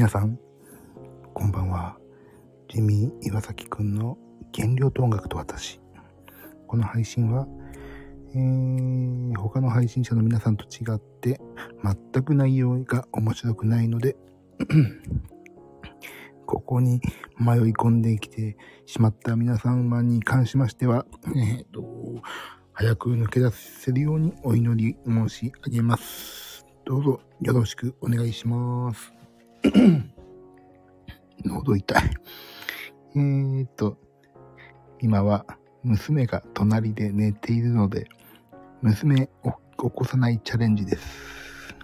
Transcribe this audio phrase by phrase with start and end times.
[0.00, 0.38] 皆さん、
[1.34, 1.94] こんばんは。
[2.70, 4.16] ジミー岩崎くんの
[4.54, 5.78] 原料と音楽と私。
[6.66, 7.46] この配信は、
[8.34, 11.38] えー、他の配信者の皆さんと違って、
[11.84, 14.16] 全く内容が面白くないので、
[16.46, 17.02] ここに
[17.38, 21.04] 迷い込んできてしまった皆様に関しましては、
[21.36, 21.84] えーと、
[22.72, 26.64] 早く抜け出せるようにお祈り申し上げます。
[26.86, 29.19] どうぞよろしくお願いします。
[31.44, 32.02] 喉痛い。
[33.14, 33.98] えーっと、
[35.00, 35.46] 今は
[35.82, 38.08] 娘が隣で寝ているので、
[38.82, 39.56] 娘を起
[39.94, 41.74] こさないチャレンジです。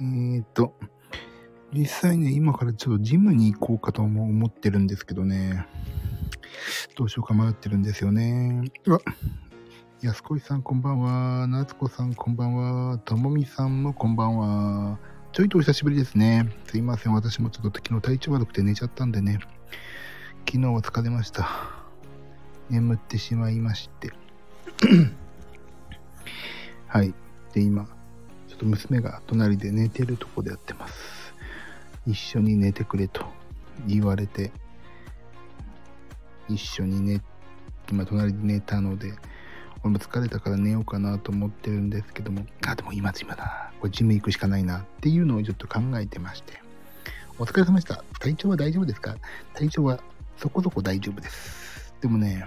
[0.00, 0.74] えーっと、
[1.72, 5.66] 実際ね、今からちょっとジムに行こうかとも思ってるんですけどね、
[6.96, 8.62] どうしようか迷ってるんですよね。
[8.86, 9.00] うわ、
[10.00, 14.98] 安子さんこんばんは、夏子さんこんばんは、ともみさんもこんばんは。
[15.38, 16.52] ちょいとお久しぶりですね。
[16.66, 17.12] すいません。
[17.12, 19.38] 私もちょっと昨日体調悪くて寝ちゃったんでね。
[20.44, 21.48] 昨日は疲れました。
[22.70, 24.12] 眠ってしまいまして。
[26.88, 27.14] はい。
[27.54, 27.84] で、今、
[28.48, 31.32] ちょっと娘が隣で寝てるとこでやってます。
[32.04, 33.24] 一緒に寝てくれと
[33.86, 34.50] 言われて、
[36.48, 37.22] 一緒に寝、
[37.92, 39.12] 今隣で寝たので、
[39.84, 43.67] 俺も疲れたから寝ようかなと思ってるんですけども、あ、でも今今だな。
[43.80, 46.60] これジム行くしかないなっていうのをちょっと考えてまして。
[47.38, 48.02] お疲れ様でした。
[48.18, 49.16] 体調は大丈夫ですか？
[49.54, 50.00] 体調は
[50.36, 51.94] そこそこ大丈夫です。
[52.00, 52.46] でもね、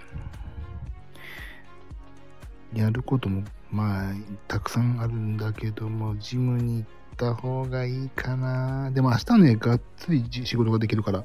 [2.74, 4.14] やることもまあ
[4.48, 8.92] たくさんあるんだけども、ジムに行った方がいいかな。
[8.92, 11.24] でも明日ね、がっつり仕事ができるから、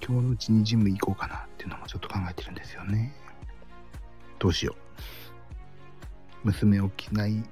[0.00, 3.12] 今日のうちにジム行こうかなっていうのもちょっと考えてるんですよね。
[4.38, 4.76] どうしよ
[6.44, 6.46] う。
[6.46, 7.42] 娘起きない、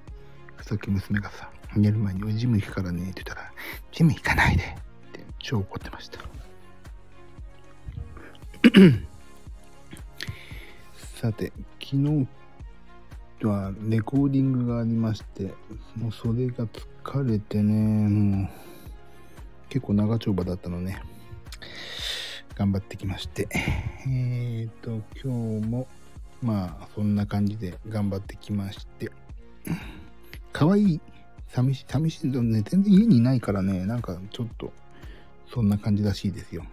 [0.61, 3.53] さっき娘がさ、寝る前に、ジム行くからねって言ったら、
[3.93, 4.67] ジム行かないでっ
[5.13, 6.21] て超怒ってました。
[11.21, 12.27] さて、昨日
[13.43, 15.53] はレコーディングがありまして、
[15.97, 18.49] もうそれが疲れてね、もう
[19.69, 21.03] 結構長丁場だったのね、
[22.55, 23.49] 頑張ってきまして、
[24.07, 25.87] えーと、今日も
[26.43, 29.11] まあそんな感じで頑張ってきまして、
[30.53, 31.01] 可愛い
[31.55, 34.73] 寂しい、寂しいのね、全然家にいないからね、なんかちょっと
[35.47, 36.65] そんな感じらしいですよ。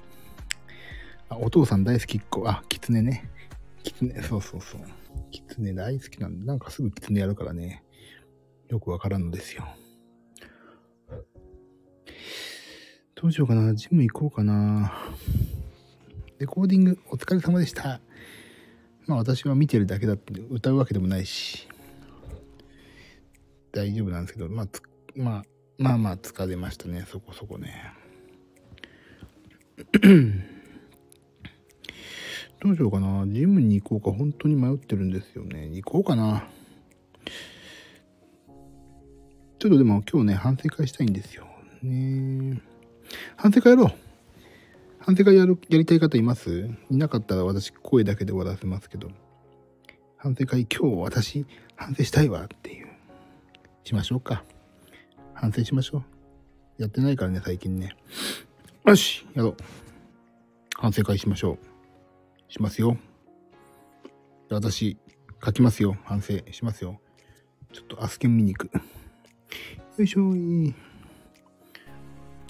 [1.29, 3.29] あお父さん大好きっ子、あ、キツネね。
[3.83, 4.81] キツネ、そうそうそう。
[5.29, 7.83] キツネ大好きなんで、なんかすぐキツネやるからね、
[8.69, 9.67] よくわからんのですよ。
[13.13, 14.93] どうしようかな、ジム行こうかな。
[16.39, 18.01] レコーディングお疲れ様でした。
[19.05, 21.67] まあ私は見てるだけだって歌うわけでもないし、
[23.71, 24.81] 大丈夫なんですけど、まあ、つ
[25.15, 25.43] まあ、
[25.77, 27.93] まあまあ疲れましたね、そこそこね。
[32.61, 33.25] どうしようかな。
[33.27, 35.69] ジムに行こうか、本当に迷ってるんですよね。
[35.73, 36.47] 行こうかな。
[39.57, 41.47] ちょっとでも今日ね、反省会したいんですよ。
[41.81, 42.61] ね
[43.35, 43.91] 反省会やろう。
[44.99, 46.69] 反省会やる、やりたい方います？
[46.91, 49.09] いなかったら私声だけで終わらせますけど。
[50.17, 51.45] 反省会今日私
[51.75, 52.90] 反省したいわっていう。
[53.83, 54.43] しましょうか。
[55.33, 55.99] 反省しましょ
[56.77, 56.81] う。
[56.81, 57.95] やってないからね、最近ね。
[58.85, 59.57] よし、やろう。
[60.77, 61.57] 反省会しましょ
[62.49, 62.51] う。
[62.51, 62.97] しますよ。
[64.49, 64.97] 私、
[65.43, 65.97] 書きますよ。
[66.03, 66.99] 反省しますよ。
[67.71, 68.71] ちょっとアスケン見に行く。
[69.97, 70.73] よいしょい。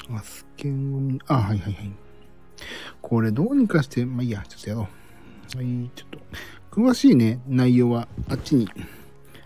[0.09, 1.91] アスケンを見、あ、はいはいはい。
[3.01, 4.81] これどうにかして、まあいいや、ちょっとやろ
[5.55, 5.57] う。
[5.57, 6.19] はい、ちょっと。
[6.71, 8.69] 詳しいね、内容はあっちに、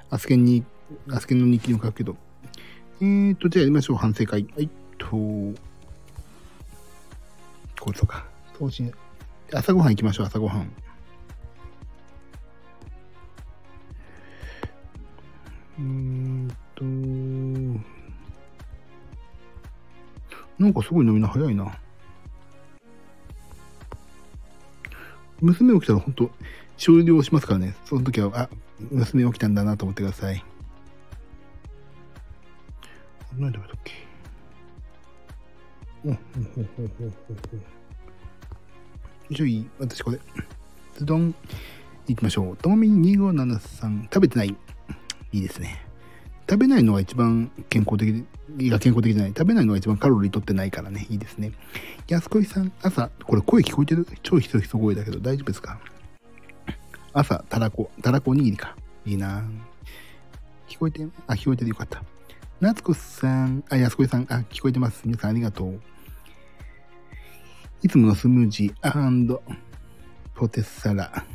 [0.09, 0.63] アスケンに、
[1.09, 2.17] アスケンの日記を書くけど。
[3.01, 4.47] えーと、じゃあやりましょう、反省会。
[4.55, 5.53] はい、と、こ
[8.01, 8.25] うか。
[8.57, 8.91] 当時、
[9.53, 10.71] 朝ごはん行きましょう、朝ごはん。
[15.77, 16.85] うーんと、
[20.57, 21.77] なんかすごい飲みの早いな。
[25.41, 26.31] 娘起きたら本当
[26.77, 27.75] 終了しますからね。
[27.85, 28.49] その時は、あ、
[28.89, 30.43] 娘起きたんだなと思ってください。
[33.37, 33.93] 何食べたっけ、
[36.05, 36.17] うほう
[36.55, 37.59] ほうほうほうほう。
[39.33, 40.19] じゃあいい私これ。
[40.97, 41.35] ズドン。
[42.07, 42.57] 行きましょう。
[42.57, 42.87] ともみ
[43.17, 44.03] 2573。
[44.03, 44.49] 食べてない。
[44.49, 44.55] い
[45.39, 45.83] いですね。
[46.47, 49.31] 食べないのが一番健康的で、いや、健康的じゃない。
[49.31, 51.07] 食べないのが一番カロリー取ってないからね。
[51.09, 51.51] いいですね。
[52.07, 54.07] 安子さん、朝、これ声聞こえてる？
[54.21, 55.79] 超ひそひそ声だけど大丈夫ですか？
[57.11, 58.75] 朝、たらこ、たらこおにぎりか。
[59.07, 59.43] いいな
[60.69, 62.03] 聞こえてあ、聞こえてるよかった。
[62.61, 65.01] 夏子さん、あ、安子さん、あ、聞こえてます。
[65.05, 65.81] 皆さんありがとう。
[67.83, 69.39] いつものスムージー
[70.33, 71.25] ポテサラ。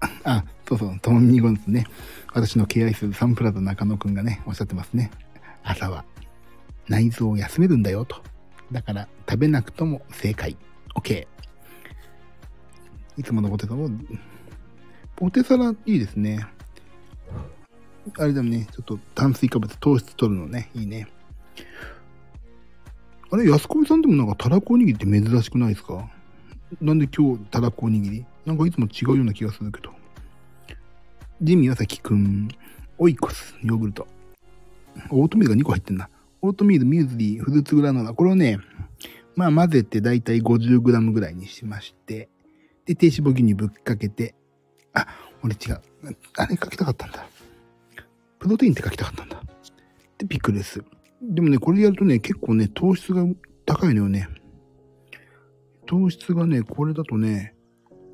[0.24, 1.86] あ、そうそう、トモミーゴンですね。
[2.32, 5.10] 私の敬愛するサンプラザ中野くんがね、おっしゃってますね。
[5.62, 6.04] 朝は
[6.88, 8.22] 内臓を休めるんだよと。
[8.72, 10.56] だから食べなくとも正解。
[10.94, 11.26] OK。
[13.18, 13.90] いつものポテサラを、
[15.14, 16.46] ポテサラいいですね。
[18.18, 21.08] あれだね、ちょっと炭水化物、糖質取るのね、いいね。
[23.30, 26.08] あれ、安子さんでもなんかたらこおにぎりって珍しくないですか？
[26.80, 28.26] なんで今日たらこおにぎり？
[28.46, 29.92] なんかいつも違うような気がするけど。
[31.42, 32.48] ジミーさきくん、
[32.98, 34.06] オイコス、ヨーグルト。
[35.10, 36.08] オートミールが2個入ってんな。
[36.42, 38.14] オートミール、ミューズリー、フルーツグラノーラ。
[38.14, 38.58] これをね、
[39.34, 42.28] まあ混ぜてだいたい 50g ぐらいにしまして、
[42.84, 44.34] で、低脂肪牛乳ぶっかけて、
[44.92, 45.08] あ、
[45.42, 45.80] 俺違う。
[46.36, 47.26] あれ書きたかったんだ。
[48.44, 49.42] プロテインって書きたかったんだ。
[50.18, 50.84] で、ピクルス。
[51.22, 53.24] でもね、これやるとね、結構ね、糖質が
[53.64, 54.28] 高いのよね。
[55.86, 57.54] 糖質がね、これだとね、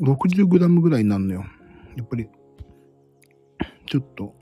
[0.00, 1.44] 60g ぐらいになるのよ。
[1.96, 2.28] やっぱり、
[3.86, 4.36] ちょっと。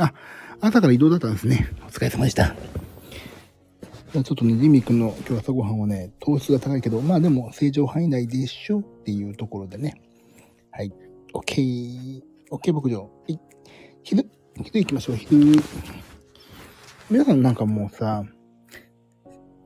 [0.00, 0.12] あ、
[0.60, 1.68] 朝から移動だったんですね。
[1.86, 2.56] お疲れ様でした。
[4.12, 10.02] ちょっとね、ジミー君の今日朝ごはんはね、糖質が高いけど、まあでも正常範囲内でしょっていうところでね。
[10.72, 10.92] はい。
[11.32, 12.20] OK。
[12.50, 13.02] OK 牧場。
[13.02, 13.38] はい。
[14.02, 14.28] 昼、
[14.62, 15.16] 昼行きましょう。
[15.16, 15.60] 昼。
[17.10, 18.24] 皆さんなんかもうさ、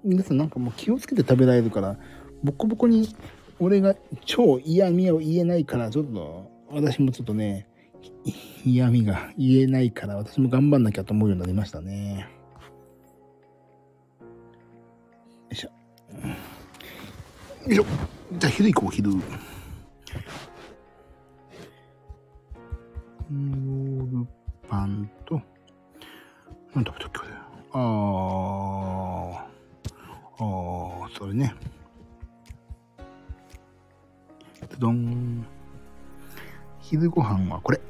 [0.02, 1.96] 皆さんなんかもう気をつけて食べられるから、
[2.42, 3.14] ボコボコに
[3.60, 3.94] 俺が
[4.24, 7.68] 超嫌味を言えないから、ちょっと、私もちょっとね、
[8.64, 12.28] 嫌味が言えないから、私も頑張んなきゃと思うようになりましたね。
[14.20, 14.26] よ
[15.50, 15.68] いしょ。
[15.68, 15.72] よ
[17.72, 17.84] いしょ。
[18.38, 19.10] じゃあ、昼行こう、昼。
[19.10, 24.37] ロール
[24.68, 25.40] パンと、
[26.74, 27.20] 何食べたっけ
[27.72, 27.80] あー、
[30.38, 31.54] あー、それね。
[34.70, 35.46] ズドン。
[36.80, 37.80] 昼ご飯はこれ。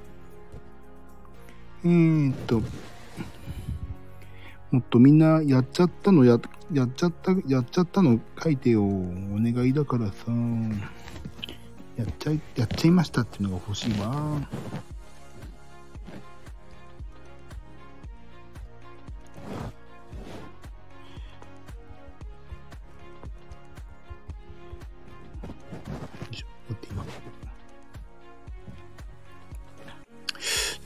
[1.84, 2.62] えー、っと、
[4.70, 6.38] もっとみんなやっちゃったのや、
[6.72, 8.84] やっちゃった、やっちゃったの書いてよ。
[8.84, 10.30] お願いだからさ。
[11.96, 14.48] やっちゃい、やっちゃいましたっていうのが欲しいわ。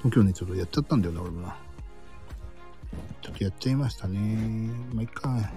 [0.04, 1.56] 今日ね、ちょっとやっちゃったんだよな、俺もな。
[3.20, 4.70] ちょっとやっちゃいましたね。
[4.93, 5.50] まあ、いっか。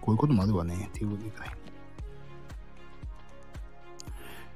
[0.00, 0.88] こういうこともあるわね。
[0.88, 1.56] っていうことでいかない。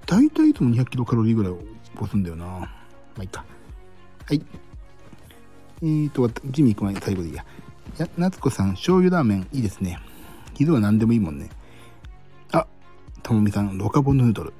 [0.07, 1.59] 大体いつも200キロカロリーぐらいを
[1.97, 2.45] 押すんだよな。
[2.47, 2.69] ま
[3.19, 3.45] あ、いっか。
[4.27, 4.43] はい。
[5.83, 7.45] えーと、ジミー君は最後でいいや。
[7.97, 9.99] や、夏子さん、醤油ラーメンいいですね。
[10.55, 11.49] 昼は何でもいいもんね。
[12.53, 12.67] あ、
[13.23, 14.53] ともみさん、ロカボヌードル。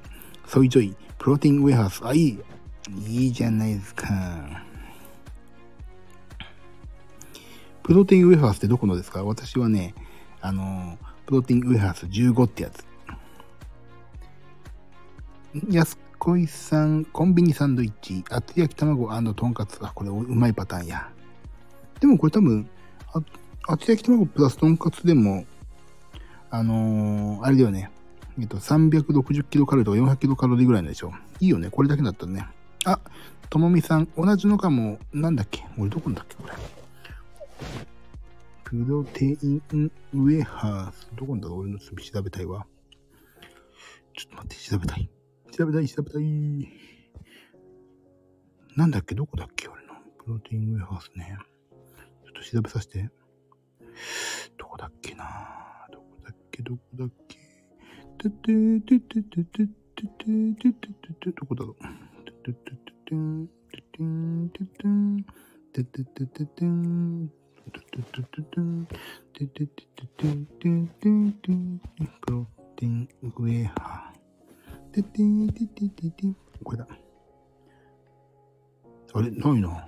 [0.47, 2.01] ソイジョイ、プロテインウェハース。
[2.03, 2.39] あ、いい。
[3.07, 4.60] いいじゃないですか。
[7.91, 9.25] プロテインウェハースってどこのですか？
[9.25, 9.93] 私はね、
[10.39, 12.85] あの、プロテインウェハース15ってやつ。
[15.69, 19.77] 安子さん、コンビニサンドイッチ、厚焼き卵とんかつ。
[19.81, 21.09] あ、これうまいパターンや。
[21.99, 22.69] でもこれ多分、
[23.67, 25.43] 厚焼き卵プラスとんかつでも、
[26.49, 27.91] あのー、あれだよね。
[28.39, 31.11] えっと、360キロカロリーとか400キロカロリーぐらいのでしょ。
[31.41, 31.69] いいよね。
[31.69, 32.47] これだけだったらね。
[32.85, 33.01] あ、
[33.49, 35.65] ともみさん、同じのかも、なんだっけ？
[35.77, 36.35] 俺どこんだっけ？
[36.35, 36.53] これ。
[38.71, 41.09] プロテインウェハース。
[41.17, 42.65] どこんだろう俺の調べたいわ。
[44.15, 45.09] ちょっと待って、調べたい。
[45.51, 46.23] 調べたい、調べたい。
[48.77, 49.95] なんだっけどこだっけ俺の。
[50.23, 51.37] プロテインウェハースね。
[52.23, 53.09] ちょっと調べさせて。
[54.57, 55.25] どこだっけな
[55.91, 57.37] どこだっけどこだっけ
[58.19, 61.83] てててててててててててどこだろう
[62.23, 62.71] ててて
[63.05, 65.25] てんててんててん
[65.73, 67.40] てててててん
[72.21, 74.21] プロテインウェハー。
[74.91, 75.09] てて
[75.53, 76.27] てててて
[76.63, 76.87] これだ。
[79.13, 79.87] あれないな。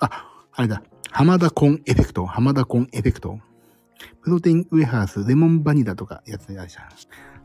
[0.00, 0.82] あ、あれだ。
[1.10, 2.24] 浜田コンエフェクト。
[2.26, 3.38] 浜田コンエフェクト。
[4.22, 6.88] プロテインウェハース、レモンバニラとかやつあるじゃん。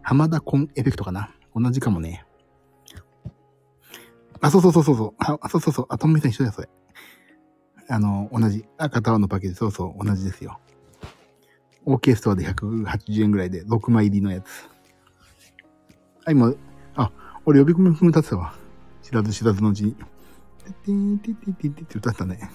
[0.02, 2.27] 浜田コンエフェクトかな同じかもね。
[4.42, 5.14] あ、そうそうそうそう。
[5.18, 5.86] あ、そうそうそう。
[5.90, 6.70] あ、ともみさん一緒だよ、それ。
[7.90, 8.66] あの、同じ。
[8.78, 10.60] 赤タワーのパッケージ、そうそう、同じですよ。
[11.86, 14.70] OK ストアで180円ぐらいで、6枚入りのやつ。
[16.26, 16.54] あ、今、
[16.96, 17.12] あ、
[17.46, 18.54] 俺呼び込み踏み立てたわ。
[19.02, 19.96] 知らず知らずのうちに。
[19.96, 20.04] て
[21.24, 22.52] ててててって歌ったね。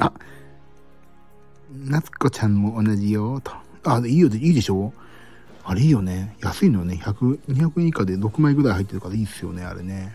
[0.00, 0.12] あ、
[1.70, 3.52] 夏子ちゃんも同じよ、と。
[3.84, 4.94] あ、いいよ、いいでしょ
[5.68, 6.36] あれいいよね。
[6.40, 6.94] 安いのよね。
[7.02, 10.14] 100、200円以下で6枚ぐらい入ってるからいいっすよね、あれね。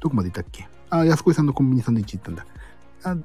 [0.00, 0.66] どこまで行ったっけ？
[0.88, 2.46] あ、安子さんのコンビニサンドイッチ行ったんだ。
[3.04, 3.16] あ、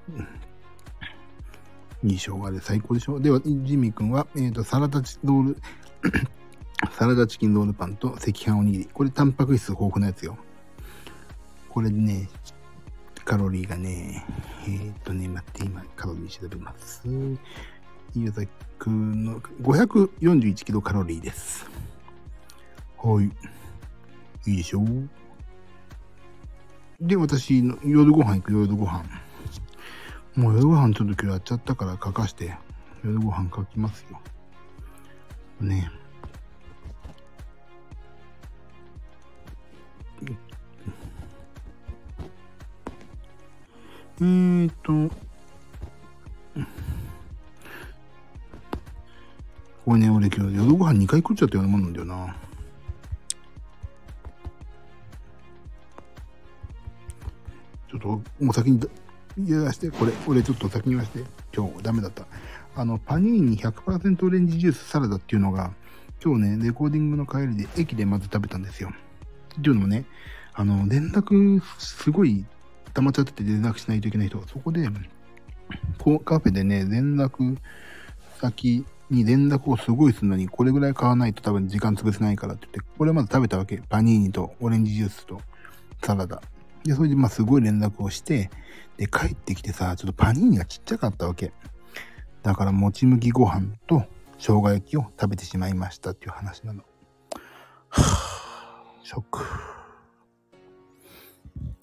[2.04, 3.18] いいでしょあれ最高でしょ？
[3.22, 5.58] では、ジミー君は、えっ、ー、と、サラダチロール
[6.92, 8.90] サラダチキンロールパンと赤飯おにぎり。
[8.94, 10.38] これタンパク質豊富なやつよ。
[11.70, 12.28] これね、
[13.24, 14.26] カロリーがね、
[14.68, 17.04] えっ、ー、とね、待って、今、カロリー調べます。
[18.18, 18.44] ゆうざ
[18.80, 21.70] くの541キロカロリーです。
[22.98, 23.26] はい。
[24.50, 25.10] いいでしょう
[27.02, 29.04] で、私の夜ご飯行く夜ご飯。
[30.36, 32.56] もう夜ご飯ちょっと今日やっちゃったから書かして、
[33.04, 34.22] 夜ご飯書きますよ。
[35.60, 35.92] ね。
[44.22, 45.14] ええーと、
[49.86, 52.36] これね、俺今日夜ご飯2回食っちゃったようなもんなんだよな。
[57.88, 58.08] ちょっと、
[58.44, 58.80] もう先に
[59.38, 61.24] 言わして、これ、俺ちょっと先に言わして、
[61.56, 62.26] 今日ダメだった。
[62.76, 65.72] あの、パニーニ100%オレンジジュースサラダっていうのが、
[66.24, 68.90] 今日ね、レコーディングの帰りで駅でまず食べたんですよ。
[68.90, 70.06] っていうのもね、
[70.56, 72.44] あの、連絡すごい
[72.96, 74.90] 溜まっちゃってて連絡しないといけない人が、そこで、
[76.00, 77.56] こうカフェでね、連絡
[78.42, 78.84] 先
[79.16, 83.82] に連絡をすごいするのに、これぐらい買わないと多分時間潰せないからって言って、これまず食べたわけ。
[83.90, 85.42] パニーニとオレンジジュースと
[86.04, 86.42] サラダ。
[86.84, 88.52] で、それでまあすごい連絡をして、
[88.98, 91.52] で、帰ってきてさ、ちょっとパニーニがちっちゃかったわけ。
[92.44, 94.04] だから、もち麦ご飯と
[94.38, 96.84] 生姜焼きを食べてしまいましたっていう話なの。
[97.90, 99.40] はぁ、ショック。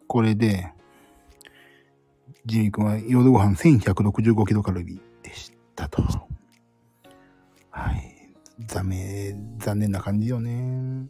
[0.06, 0.72] これで、
[2.44, 6.02] ジミー君は夜ご飯1165キロカロリーでしたと。
[7.72, 8.32] はい。
[8.66, 11.08] 残念、残念な感じよね。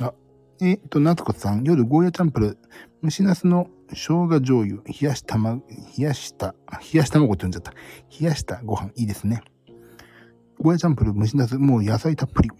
[0.00, 0.14] あ、
[0.60, 2.58] えっと、夏子さん、夜ゴーヤチャンプル、
[3.02, 5.60] 蒸しナスの生姜醤油、冷やしたま、冷
[5.98, 6.54] やした、
[6.92, 7.72] 冷やした卵って呼んじゃった。
[7.72, 9.42] 冷やしたご飯、いいですね。
[10.58, 12.50] ゴーヤチャンプル、蒸しナス、もう野菜たっぷり。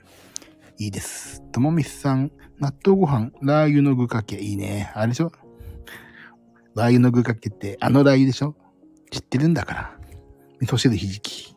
[0.78, 1.42] いいです。
[1.52, 4.92] ともみさん、納豆ご飯、ラー油の具かけ、いいね。
[4.94, 5.32] あれでしょ？
[6.74, 8.54] ラー油の具かけって、あのラー油でしょ？
[9.10, 9.98] 知ってるんだから。
[10.60, 11.55] 味噌汁ひじき。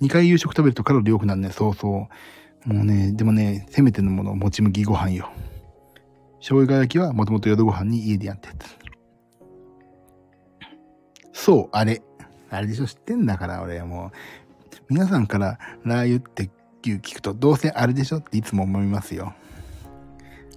[0.00, 1.50] 2回夕食食べるとカロリー多くなるね。
[1.50, 2.72] そうそう。
[2.72, 5.30] もうね、でもね、せめてのもの、もち麦ご飯よ。
[6.40, 8.66] 生姜焼きはもともと夜ご飯に家でやってた。
[11.32, 12.02] そう、あれ。
[12.50, 14.10] あれでしょ知ってんだから、俺はもう。
[14.88, 16.50] 皆さんからラー油って
[16.82, 19.32] 聞くと、どうせあれでしょっていつも思いますよ。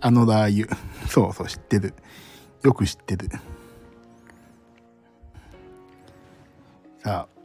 [0.02, 0.78] あのラー油。
[1.08, 1.94] そうそう、知ってる。
[2.64, 3.30] よく知ってる。
[7.04, 7.39] さあ、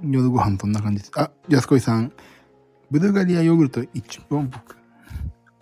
[0.00, 1.00] 夜ご飯そんな感じ？
[1.00, 1.12] です。
[1.16, 2.12] あ、安子さん。
[2.90, 4.72] ブルガリアヨーグルト一本僕。
[4.72, 4.76] い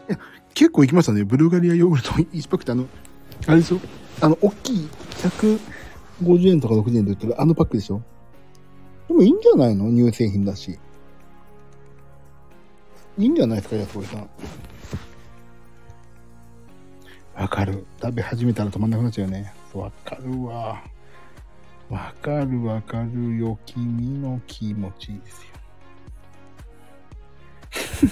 [0.08, 0.18] や、
[0.54, 1.24] 結構行きましたね。
[1.24, 2.86] ブルガリアヨーグルト1パックってあの、
[3.46, 3.80] あれでしょ？
[4.20, 4.88] あの、大きい
[6.18, 8.02] 150円とか60円で売ってるあのパックでしょ？
[9.08, 9.90] でもいいんじゃないの？
[9.90, 10.78] 乳製品だし。
[13.18, 14.28] いいんじゃないですか、安子さん。
[17.34, 17.86] わかる。
[18.02, 19.54] 食べ始めたら止まんなくなっちゃうよね。
[19.72, 20.82] わかるわ。
[21.90, 23.58] わかるわかるよ。
[23.66, 25.50] 君の気持ちですよ。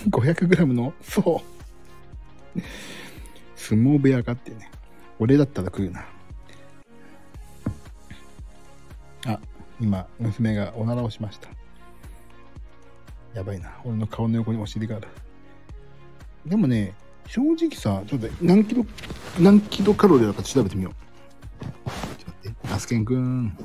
[0.10, 1.42] 500g のそ
[2.56, 2.60] う。
[3.54, 4.70] 相撲部屋かってね。
[5.20, 6.06] 俺だったら食うな。
[9.26, 9.40] あ、
[9.80, 11.48] 今、娘がおならをしました。
[13.34, 13.70] やばいな。
[13.84, 15.08] 俺の顔の横にお尻がある。
[16.44, 16.94] でもね、
[17.28, 18.84] 正直さ、ちょっと何キロ、
[19.38, 22.07] 何キロカロリーだか調べてみよう。
[22.78, 22.86] ちょっと待って。
[22.86, 23.58] アスケンくん。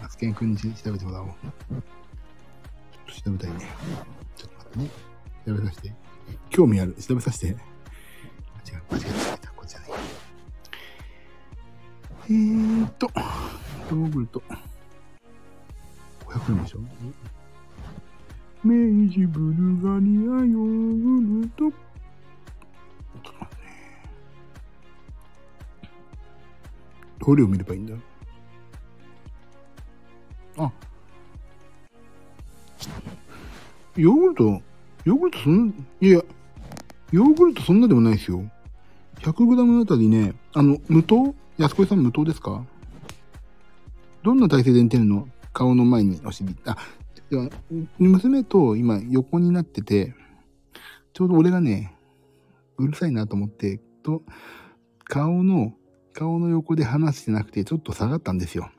[0.00, 1.28] アスケンくんに調べてもらおう。
[1.28, 1.80] ちょっ
[3.06, 3.66] と調べたいね。
[4.36, 4.90] ちょっと待ってね。
[5.46, 5.92] 調べさせて。
[6.50, 6.94] 興味ある？
[6.94, 7.46] 調べさせて。
[7.48, 7.56] 違う、
[8.90, 9.00] 間違
[9.34, 9.50] えた。
[9.50, 9.90] こっちじゃない。
[12.26, 13.10] えーっと、
[13.90, 14.42] ヨーグルト。
[16.26, 16.78] 500円でしょ？
[18.62, 21.72] 明治ブルガリアヨーグルト。
[27.18, 27.94] どれを見ればいいんだ
[30.58, 30.70] あ。
[33.96, 34.62] ヨーグルト、
[35.04, 36.20] ヨーグルトそん、いや、
[37.12, 38.42] ヨーグルトそんなでもないですよ。
[39.20, 41.34] 100g あたりね、あの、無糖？
[41.56, 42.64] 安子さん無糖ですか？
[44.22, 45.28] どんな体勢で寝てるの？
[45.52, 46.56] 顔の前にお尻。
[46.66, 46.76] あ、
[47.30, 47.48] では、
[47.98, 50.14] 娘と今横になってて、
[51.12, 51.96] ちょうど俺がね、
[52.76, 54.22] うるさいなと思って、と、
[55.04, 55.72] 顔の、
[56.14, 58.70] 顔の横で話してなくて、ちょっと下がったんですよ。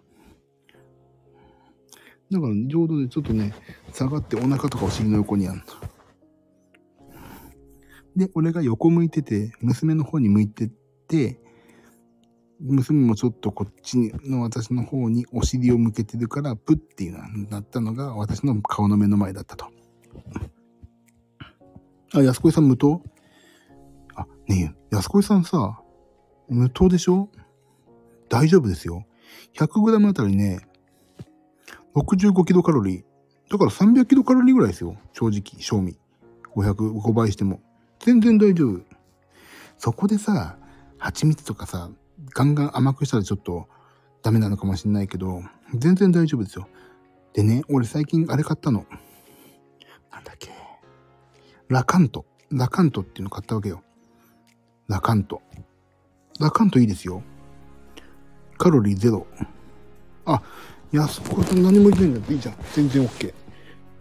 [2.32, 3.54] だから、ちょうどね、ちょっとね、
[3.94, 5.66] 下がってお腹とかお尻の横にあるの。
[8.16, 10.72] で、俺が横向いてて、娘の方に向いてっ
[11.08, 11.40] て、
[12.62, 19.66] 娘もちょっとこっちの私の方にお尻を向けてるから、プッっていうのになったのが私の顔の目の前だったと。
[22.14, 23.04] あ、安子さん無糖
[24.16, 25.82] あ、ねえ、安子さんさ、
[26.50, 27.30] 無糖でしょ？
[28.30, 29.06] 大丈夫ですよ。
[29.56, 30.68] 100g あたりね、
[31.96, 33.04] 65キロカロリー。
[33.50, 34.98] だから300キロカロリーぐらいですよ。
[35.14, 35.98] 正直、賞味。
[36.56, 37.62] 500、5倍しても。
[38.00, 38.82] 全然大丈夫。
[39.78, 40.58] そこでさ、
[40.98, 41.90] 蜂蜜とかさ、
[42.34, 43.68] ガンガン甘くしたらちょっと
[44.24, 46.68] ダメなのかもしれないけど、全然大丈夫ですよ。
[47.34, 48.86] でね、俺最近あれ買ったの。
[50.12, 50.50] なんだっけ。
[51.68, 52.26] ラカント。
[52.52, 53.84] ラカントっていうの買ったわけよ。
[54.88, 55.42] ラカント。
[56.40, 57.24] ラカントいいですよ。
[58.58, 59.26] カロリーゼロ。
[60.26, 60.42] あ、
[60.92, 62.56] 安子さん何も言ってないんだっていいじゃん。
[62.74, 63.34] 全然 OK。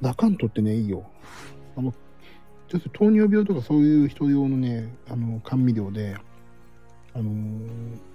[0.00, 1.04] ラカントってね、いいよ。
[1.76, 1.92] あの、
[2.68, 6.16] ちょっと糖尿病とかそういう人用のね、あの、甘味料で、
[7.14, 8.14] あのー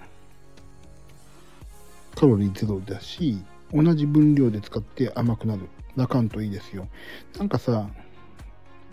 [2.16, 3.38] カロリーゼロだし、
[3.74, 5.70] 同じ分量で使って甘くなる。
[5.96, 6.90] ラカントいいですよ。
[7.38, 7.88] なんかさ、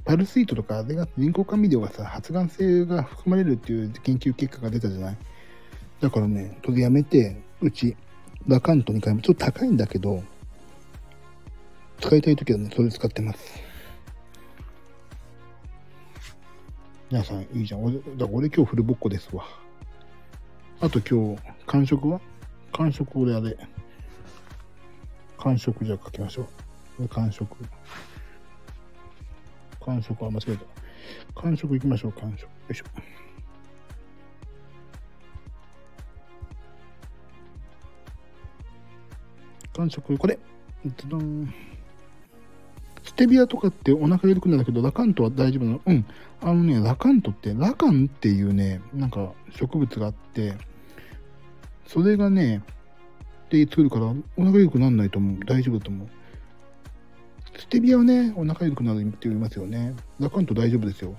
[0.06, 5.16] パルスイートとか、あれが人工甘味料がさ、発がん性が含まれるっていう研究結果が出たじゃない？
[6.00, 7.96] だからね、それやめて、うち、
[8.46, 9.20] ラカントに変え。
[9.20, 10.22] ちょっと高いんだけど、
[12.00, 13.60] 使いたいときはね、それ使ってます。
[17.10, 17.82] 皆さん、いいじゃん。
[17.82, 19.44] 俺、だから俺今日フルボッコですわ。
[20.80, 22.20] あと今日、完食は？
[22.72, 23.56] 完食俺あれ。
[25.38, 26.44] 完食じゃあ書きましょう。
[26.44, 26.50] こ
[27.02, 27.56] れ完食。
[29.86, 31.40] 完食は間違えた。
[31.40, 32.42] 完食行きましょう、完食。
[32.42, 32.84] よいしょ。
[39.76, 40.38] 完食、これ。
[40.84, 41.54] ドドン
[43.02, 45.80] ステビアとかってお腹緩くなるけど、ラカントは大丈夫なの？
[45.86, 46.04] うん。
[46.40, 50.56] あのね、ラカントって、ラカンっていうね、なんか植物があって、
[51.86, 52.62] それがね、
[53.48, 54.06] で作るから、
[54.36, 55.38] お腹緩くならないと思う。
[55.46, 56.08] 大丈夫だと思う。
[57.58, 59.94] ステビアはね、お腹緩くなるって言いますよね。
[60.20, 61.14] ラカント大丈夫ですよ。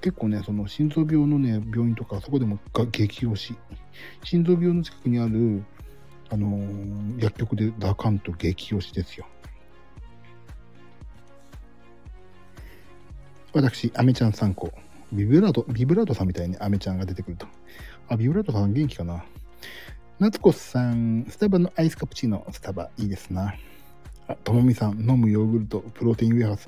[0.00, 3.54] 結構ね、その心臓病のね、病院とか、そこでもが激推し。
[4.24, 5.64] 心臓病の近くにある、
[6.30, 9.26] あのー薬局でラカント激推しですよ。
[13.52, 14.72] 私、アメちゃん3個。
[15.12, 17.46] ビブラート、ビブラートさんみたいにアメちゃんが出てくると。
[18.08, 19.24] あ、ビブラートさん元気かな。
[20.18, 23.54] 夏子さん、スタバのアイスカプチーノ、スタバいいですな。
[24.26, 26.66] あ、ともみさん、飲むヨーグルト、プロテインウェハウス。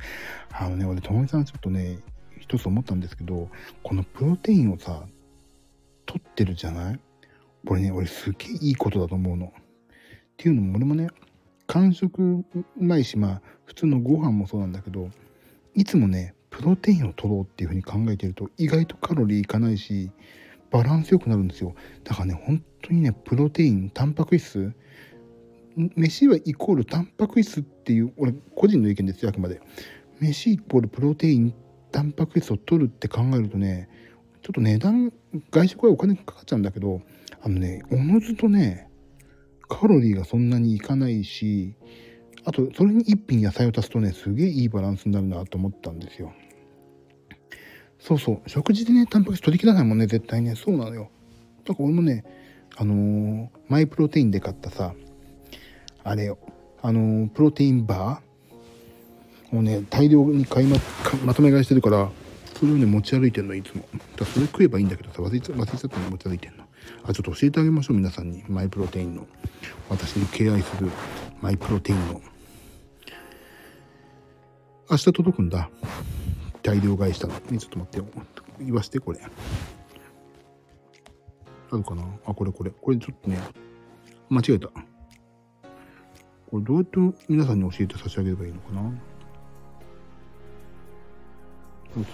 [0.53, 1.99] あのね、俺、ともみさんちょっとね、
[2.39, 3.49] 一つ思ったんですけど、
[3.83, 5.07] このプロテインをさ、
[6.05, 7.01] 取ってるじゃない？
[7.67, 9.47] これね、俺すげえいいことだと思うの。
[9.47, 9.51] っ
[10.37, 11.09] ていうのも、俺もね、
[11.67, 12.45] 間食う
[12.79, 15.11] まいし、まあ、普通のご飯もそうなんだけど、
[15.75, 20.11] いつもね、プロテインを取ろうっていうふうに考えてると、意外とカロリーいかないし、
[20.71, 21.75] バランスよくなるんですよ。
[22.05, 24.73] だからね、本当にね、プロテイン、タンパク質、
[25.77, 29.61] 飯はイコールタンパク質っていう、俺、個人の意見ですよ、あくまで。
[30.21, 31.55] 飯イコールプロテイン、
[31.93, 33.89] タンパク質を取るって考えるとね、
[34.43, 35.13] ちょっと値段、
[35.51, 37.03] 外食はお金かかっちゃうんだけど、
[37.43, 38.89] あのね、おのずとね、
[39.69, 41.75] カロリーがそんなにいかないし、
[42.45, 46.33] あと、それに一品野菜を足すとね、すげえいいバランスになるなと思ったんですよ。
[47.99, 50.55] そうそう、食事でね、タンパク質取り切らないもんね、絶対ね。
[50.55, 51.11] そうなのよ。
[51.65, 52.25] だから俺もね、
[52.77, 54.95] あのーマイプロテインで買ったさ、
[56.09, 56.39] あれよ、
[56.83, 60.77] あのプロテインバーをね、大量に買いま、
[61.25, 62.09] まとめ買いしてるから、
[62.55, 63.83] それをね、持ち歩いてんの、いつも。
[63.93, 66.63] だからそれ食えばいいんだけどさ、忘れちゃ忘れちゃったの持ち歩いてんの。
[67.03, 68.45] あ、ちょっと教えてあげましょう、皆さんに。
[68.47, 69.27] マイプロテインの。
[69.89, 70.89] 私の敬愛する
[71.43, 72.21] マイプロテインの。
[74.89, 75.69] 明日届くんだ。
[76.63, 77.35] 大量買いしたの。
[77.51, 78.07] ね、ちょっと待ってよ。
[78.61, 79.19] 言わして、これ。
[81.73, 82.05] あるかな？
[82.27, 82.71] あ、これこれ。
[82.71, 83.41] これちょっとね、
[84.31, 84.71] 間違えた。
[86.51, 88.93] これどうやって皆さんに教えて差し上げればいいのかな？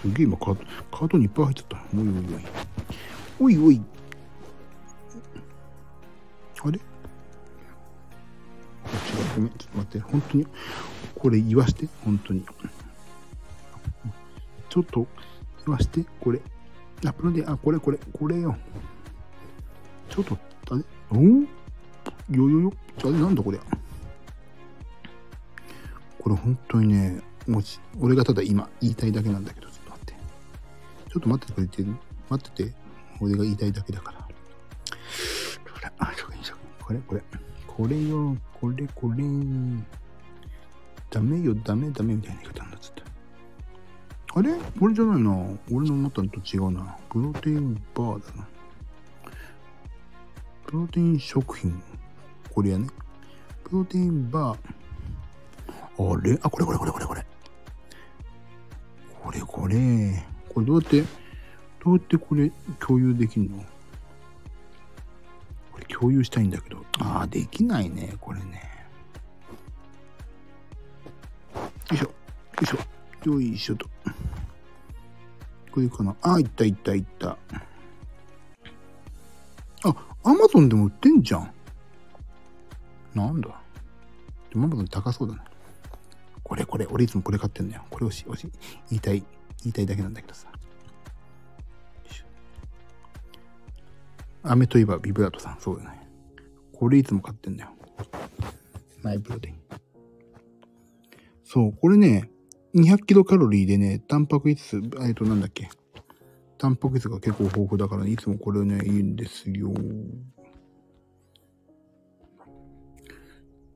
[0.01, 1.83] すげえ今カート、カートにいっぱい入っちゃった。
[3.39, 3.67] おいおいおい。
[3.67, 3.81] おいおい。
[6.65, 6.79] あれ？
[8.85, 9.35] あ違う。
[9.35, 9.49] ごめん。
[9.51, 9.99] ちょっと待って。
[9.99, 10.47] 本当に？
[11.15, 11.87] これ言わして。
[12.05, 12.45] 本当に。
[14.69, 15.05] ちょっと
[15.65, 16.05] 言わして。
[16.21, 16.41] これ。
[17.05, 17.99] あ、プロで、あ、これこれ。
[18.13, 18.55] これよ。
[20.09, 20.37] ちょっと、
[20.71, 20.83] あれ？
[21.11, 21.17] お？
[21.17, 21.43] ん
[22.31, 22.73] よよよ。
[22.99, 23.59] あれなんだこれ？
[26.23, 30.13] これ本当にね、もし、俺がただ今言いたいだけなんだけど、ちょっと待って。
[31.11, 31.83] ちょっと待っててくれて、
[32.29, 32.73] 待ってて。
[33.19, 34.19] 俺が言いたいだけだから。
[34.19, 34.27] こ
[35.81, 36.85] れ、あ、食品食品。
[36.85, 37.23] これ、これ。
[37.67, 39.23] これよ、これ、これ。
[41.09, 43.03] ダメよ、ダメ、ダメみたいな言い方になっちゃっ
[44.33, 44.39] た。
[44.39, 44.55] あれ？
[44.79, 45.31] これじゃないな。
[45.71, 46.97] 俺の思ったのと違うな。
[47.09, 48.47] プロテインバーだな。
[50.65, 51.83] プロテイン食品。
[52.51, 52.87] これやね。
[53.65, 54.57] プロテインバー。
[55.97, 56.39] あれ？
[56.41, 57.25] あ、これこれこれこれこれ。
[59.21, 60.25] これこれ。
[60.49, 61.01] これどうやって、
[61.83, 63.63] どうやってこれ共有できんの？
[65.71, 66.83] これ共有したいんだけど。
[66.99, 68.69] ああ、できないね、これね。
[71.91, 72.05] よいしょ。
[72.05, 72.11] よ
[72.61, 72.77] いしょ。
[73.31, 73.87] よいしょと。
[75.71, 76.15] これかな。
[76.21, 77.37] あ、いったいったいった。
[79.85, 81.51] あ、アマゾンでも売ってんじゃん。
[83.15, 83.49] なんだ。
[84.55, 85.41] アマゾン高そうだね。
[86.53, 87.83] これこれ、俺いつもこれ買ってんだよ。
[87.89, 88.25] これをし、し、
[88.91, 89.23] 言いたい、
[89.63, 90.51] 言いたいだけなんだけどさ。
[94.43, 96.07] 飴といえばビブラートさん、そうだね。
[96.71, 97.71] これいつも買ってんだよ。
[99.01, 99.55] マイプロテイン。
[101.43, 102.29] そう、これね、
[102.75, 105.71] 200キロカロリーでね、タンパク質、えっと、なんだっけ。
[106.59, 109.73] タンパク質が結構豊富だから、ね、いつもこれね、いいんですよ。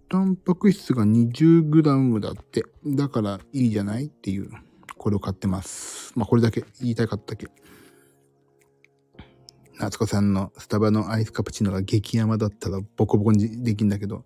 [0.09, 2.63] タンパク質が 20g だって。
[2.85, 4.49] だからいいじゃないっていう。
[4.97, 6.13] これを買ってます。
[6.15, 7.47] まあ、これだけ言いたかったっけ。
[9.79, 14.25] 夏子さんのスタバのアイスカプチーノが激甘だったらボコボコにできんだけど、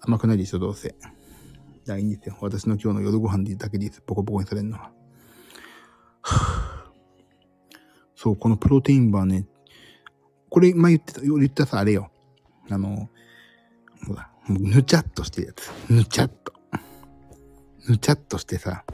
[0.00, 0.88] 甘くないでしょ、どうせ。
[0.88, 2.36] い、いいんですよ。
[2.40, 4.02] 私の今日の夜ご飯でだけでいいです。
[4.06, 4.92] ボコボコにされるのは。
[8.16, 9.46] そう、このプロテインバーね、
[10.50, 12.10] これ、前言ってた、言ったさ、あれよ。
[12.68, 13.08] あの、
[14.06, 15.70] ほら、ぬちゃっとしてるやつ。
[15.90, 16.52] ぬちゃっと。
[17.88, 18.84] ぬちゃっとしてさ、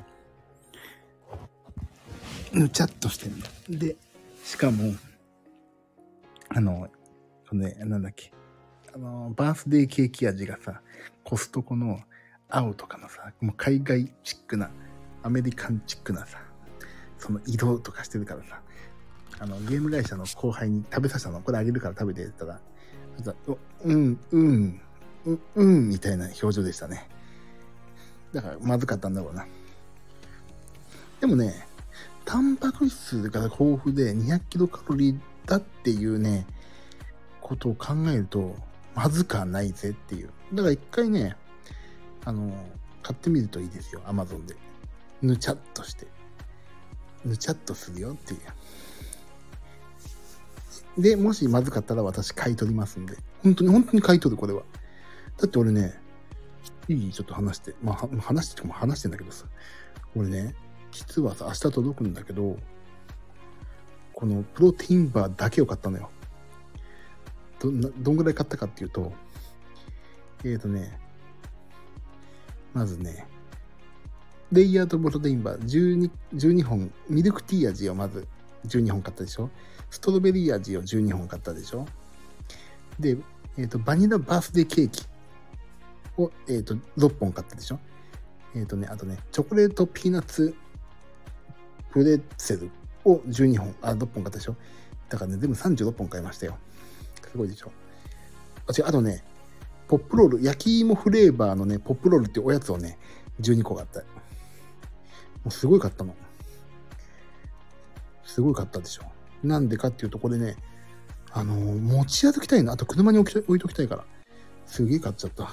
[2.53, 3.79] ぬちゃっとしてんの。
[3.79, 3.97] で、
[4.45, 4.95] しかも、
[6.49, 6.88] あの、
[7.49, 8.33] そのね、なんだっけ。
[8.95, 10.81] あの、バースデーケーキ味がさ、
[11.25, 12.01] コストコの
[12.49, 14.71] 青とかのさ、もう海外チックな、
[15.23, 16.38] アメリカンチックなさ、
[17.19, 18.61] その移動とかしてるからさ、
[19.38, 22.57] あの、ゲーム会社の後輩に食べさせたの、これあげるから食べてって言っ
[23.25, 23.37] たら、
[23.85, 24.81] うん、うん、うん、
[25.56, 27.08] うんみたいな表情でしたね。
[28.32, 29.46] だから、まずかったんだろうな。
[31.20, 31.66] でもね、
[32.24, 36.46] タンパク質が豊富で200キロカロリーだっていうね、
[37.40, 38.56] ことを考えると、
[38.94, 40.30] まずかないぜっていう。
[40.52, 41.36] だから一回ね、
[42.24, 42.52] あの、
[43.02, 44.56] 買ってみるといいですよ、アマゾンで。
[45.22, 46.06] ぬちゃっとして。
[47.24, 48.40] ぬちゃっとするよっていう。
[51.02, 53.16] で、もしまずかったら私買い取りますんで。
[53.42, 54.62] 本当に、本当に買い取る、これは。
[55.38, 56.01] だって俺ね、
[56.88, 57.75] いいちょっと話して。
[57.83, 59.46] まあ、話しても話してんだけどさ。
[60.14, 60.55] 俺ね、
[60.90, 62.57] 実はさ、明日届くんだけど、
[64.14, 66.11] このプロテインバーだけを買ったのよ。
[67.61, 69.12] ど、どんぐらい買ったかっていうと、
[70.42, 70.99] えーとね、
[72.72, 73.27] まずね、
[74.53, 78.27] レイヤードプロテインバー12、12本、ミルクティー味をまず
[78.66, 79.51] 12本買ったでしょ
[79.90, 81.87] ストロベリー味を12本買ったでしょ
[82.99, 83.16] で、
[83.59, 85.05] えっ、ー、と、バニラバースデーケーキ
[86.18, 87.79] を、えっ、ー、と、6本買ったでしょ？
[88.55, 90.55] えっ、ー、とね、あとね、チョコレートピーナッツ
[91.90, 92.70] プレッツェル
[93.05, 94.57] を12本、あ、6本買ったでしょ？
[95.09, 96.59] だからね、全部36本買いましたよ。
[97.31, 97.70] すごいでしょ？
[98.66, 99.24] あ、違う、あとね、
[99.88, 102.98] ポップロール、焼き芋フレーバーのね、ポップロールっておやつをね、
[103.40, 104.00] 12個買った。
[104.00, 104.07] も
[105.46, 106.14] うすごい買ったの。
[108.24, 109.02] すごい買ったでしょ？
[109.42, 110.57] なんでかっていうと、これね、
[111.31, 112.72] あのー、持ち歩きたいの。
[112.72, 114.05] あと車に置き置いときたいから。
[114.66, 115.52] すげえ買っちゃった。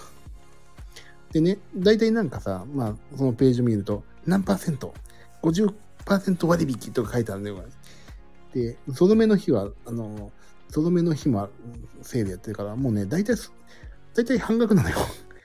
[1.33, 4.93] でね、大体なんかさ、まあ、そのページを見ると、何パーセント
[5.41, 7.63] ?50% 割引とか書いてあるんだよ。
[8.53, 10.31] で、ゾロ目の日は、あの、
[10.69, 11.49] ゾロ目の日も
[12.03, 13.35] セールやってるから、もうね、大体、
[14.13, 14.95] 大体半額なのよ。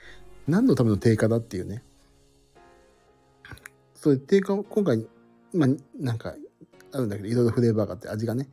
[0.46, 1.83] 何のための定価だっていうね。
[3.94, 5.09] それ定価を今回、
[5.55, 6.35] まあ、なんか、
[6.92, 8.51] あるんだけど、いろいろフレーバーがあって味がね、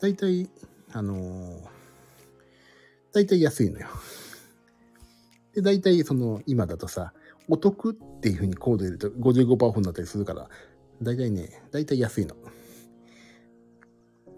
[0.00, 0.48] 大体、
[0.92, 1.60] あのー、
[3.12, 3.88] 大体安いのよ。
[5.54, 7.12] で、大体その、今だとさ、
[7.48, 10.48] お得っていう風にコード入れると55%オフになったりするから、
[11.02, 12.34] 大体ね、大体安いの。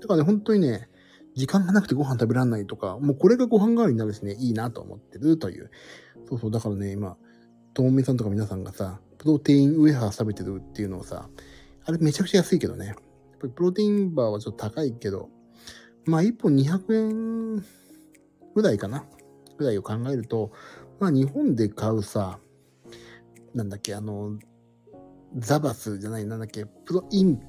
[0.01, 0.89] だからね、本当にね、
[1.35, 5.71] 時間がなくてご飯食べらんないとか、もうこれがご飯代わりになるしね、いいなと思ってるという。
[6.29, 7.17] そうそう、だからね、今、
[7.75, 11.29] ともみさんとか皆さんがさ、プロテインウェハー食べてるっていうのをさ、
[11.85, 12.87] あれめちゃくちゃ安いけどね。
[12.87, 12.97] やっ
[13.41, 15.29] ぱりプロテインバーはちょっと高いけど、
[16.05, 17.57] まあ1本200円
[18.55, 19.05] ぐらいかな
[19.59, 20.53] ぐらいを考えると、
[20.99, 22.39] まあ日本で買うさ、
[23.55, 24.39] なんだっけ、あの、
[25.37, 27.41] ザバスじゃない、なんだっけ、プロイン、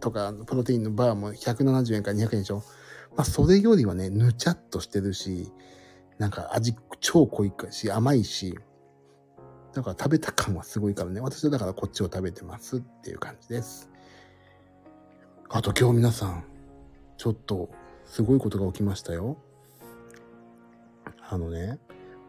[0.00, 2.62] とか、プロテインのバーも170円から200円でしょ
[3.16, 5.52] まあ、それよりはね、ぬちゃっとしてるし、
[6.18, 8.56] なんか味超濃いし、甘いし、
[9.72, 11.20] だから食べた感はすごいからね。
[11.20, 13.90] 私はだからこっちを食べてますっていう感じです。
[15.48, 16.44] あと今日皆さん、
[17.16, 17.70] ちょっと
[18.04, 19.36] すごいことが起きましたよ。
[21.28, 21.78] あのね、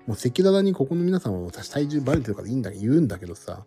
[0.09, 3.63] もう赤裸々にここの皆さんは私体重バレてるからいいんだ言うんだけどさ、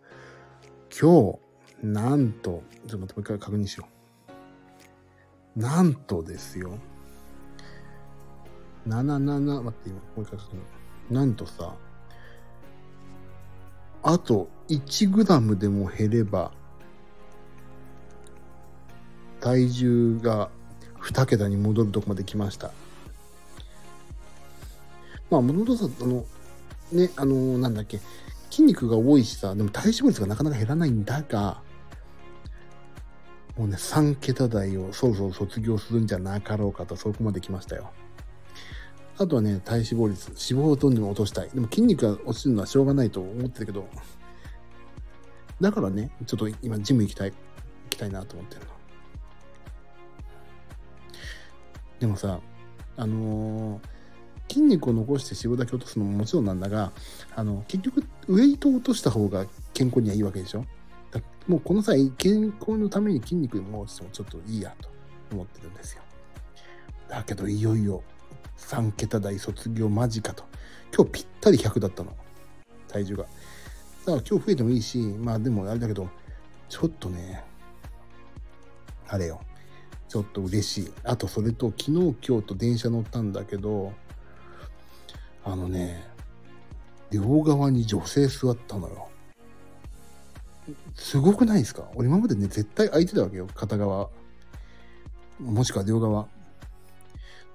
[0.91, 1.39] 今
[1.81, 3.87] 日、なんと、ちょっと待って、もう一回確認しよ
[5.57, 5.61] う。
[5.61, 6.73] なんとですよ。
[8.89, 10.57] 77、待って、今、もう一回確
[11.11, 11.15] 認。
[11.15, 11.77] なんとさ、
[14.03, 16.51] あと1グラムでも減れば、
[19.39, 20.51] 体重が
[21.03, 22.73] 2桁に戻るとこまで来ました。
[25.33, 26.27] まあ、もともとさ、あの、
[26.93, 28.01] ね、あの、なんだっけ、
[28.51, 31.63] 筋肉が多いしさ、でも体脂肪率がなかなか減らないんだが、
[33.57, 37.91] もうね、3桁台をそろそろ卒業するんじゃなかろうかと、そこまで来ましたよ。
[39.19, 41.51] あとはね、体脂肪率、脂肪をどんどん落としたい。
[41.51, 43.87] でも筋肉が落ちるのはしょうがないと思ってるけど、
[45.61, 47.37] だからね、ちょっと今ジム行きたい、行
[47.91, 48.67] きたいなと思ってるの。
[52.01, 52.41] でもさ、
[52.97, 53.92] あのー、
[54.53, 56.93] 筋肉を残して脂肪だけ落とすのももちろんなんだが、
[57.35, 60.67] あの、結局、ウェイトを落とした方が健康にはいいわけでしょ？
[61.49, 64.89] もうこの際、健康のために筋肉も落ちてもちょっといいやと
[65.33, 66.03] 思ってるんですよ。
[67.09, 68.03] だけど、いよいよ
[68.59, 70.45] 3桁台卒業間近と。
[70.95, 72.15] 今日ぴったり100だったの。
[72.87, 73.25] 体重が。
[73.25, 73.33] だか
[74.07, 76.09] ら今日増えてもいいし、まあでもあれだけど、
[76.69, 77.43] ちょっとね、
[79.09, 79.41] あれよ。
[80.09, 80.93] ちょっと嬉しい。
[81.05, 83.93] あとそれと昨日今日と電車乗ったんだけど、
[85.45, 86.05] あのね、
[87.11, 89.09] 両側に女性座ったのよ。
[90.95, 91.91] すごくないですか？
[91.95, 93.49] 俺今までね、絶対空いてたわけよ。
[93.55, 94.09] 片側。
[95.41, 96.29] もしくは両側。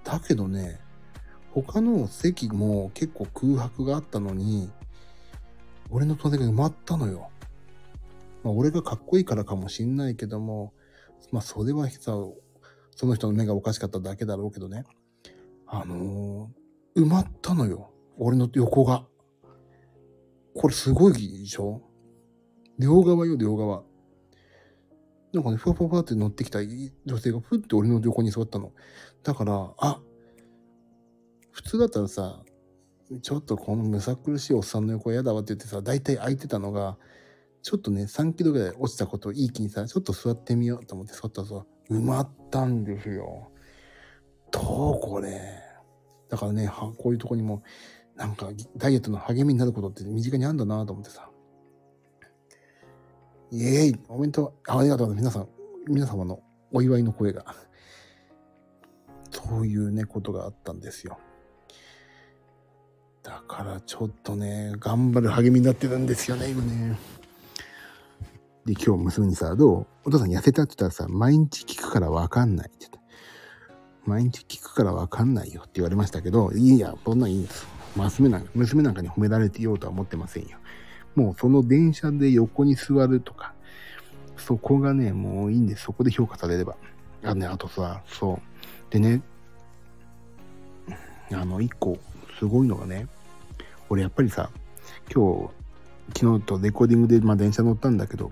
[0.03, 0.79] だけどね、
[1.51, 4.69] 他の席も結構空白があったのに、
[5.89, 7.29] 俺の隣が埋まったのよ。
[8.43, 10.73] まあ、俺がかっこいいからかもしんないけども、
[11.31, 12.13] まあ、それはさ、
[12.95, 14.83] その人の目がおかしかっただけだろうけどね。
[15.65, 16.47] あのー、
[16.97, 17.93] 埋まったのよ。
[18.17, 19.05] 俺の横が。
[20.55, 21.83] これすごいでしょ？
[22.79, 23.83] 両側よ、両側。
[25.31, 28.71] なんかね、ふわふわふわって乗ってきた女性がふって俺の横に座ったの。
[29.23, 30.01] だから、あ、
[31.51, 32.41] 普通だったらさ、
[33.21, 36.97] ちょっとこのむさ苦しいおっさんの横嫌だわって言ってさ、大体空いてたのが、
[37.61, 43.51] ちょっとね、3キロぐらい落ちたことをいい気にさ、ちょっと座ってみようと思って座ったらさ、埋まったんですよ。
[44.51, 45.66] どうこれ？
[46.29, 47.63] だからね、こういうとこにも、
[48.15, 51.29] なんか、ダイエットの励みになることって身近にあるんだなと思ってさ。
[53.51, 55.37] イエーイおめでとうありがとうございます。
[55.37, 55.49] 皆さん、
[55.87, 57.45] 皆様のお祝いの声が。
[59.31, 61.17] そういうね、ことがあったんですよ。
[63.23, 66.97] だからちょっとね、頑張る励みになってるんですよね、今ね。
[68.65, 69.87] で、今日娘にさ、どう？
[70.05, 72.96] お父さん痩せたって言ったらさ、毎日聞くからわかんないって言って。
[74.07, 77.67] 毎日聞くからわかんないよって言われましたけど、いや、そんなんいいんです。
[77.95, 80.57] 娘なんか、娘なんかに褒められてようとは思ってませんよ。
[81.13, 83.53] もうその電車で横に座るとか、
[84.37, 85.83] そこがね、もういいんです。
[85.83, 86.77] そこで評価されれば。
[87.23, 88.39] あね、あとさ、そ
[88.89, 88.93] う。
[88.93, 89.21] でね、
[91.33, 91.97] あの、一個、
[92.39, 93.07] すごいのがね、
[93.89, 94.49] 俺やっぱりさ、
[95.13, 95.49] 今
[96.13, 98.31] 日、昨日とレコーディングで、まあ、電車乗ったんだけど、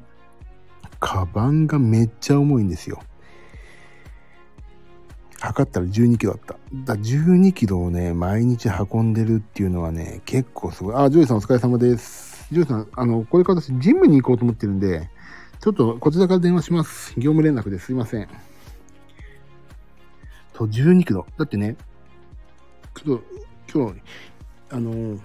[1.01, 3.01] カバンがめっちゃ重いんですよ。
[5.45, 6.95] 測ったら12キロだった。
[6.95, 10.95] だ12キロをね、毎日運んでるっていうのはね、結構すごい。
[10.95, 12.47] あ、ジョイさんお疲れ様です。
[12.51, 15.09] ジョイさん、あの、これから私ジムに行こうと思ってるんで、
[15.61, 17.13] ちょっとこちらから電話します。
[17.17, 18.27] 業務連絡ですいません。
[20.53, 21.25] と、12キロ。
[21.37, 21.75] だってね、
[23.03, 23.23] 今日、
[23.73, 24.01] 今日、
[24.69, 25.19] あの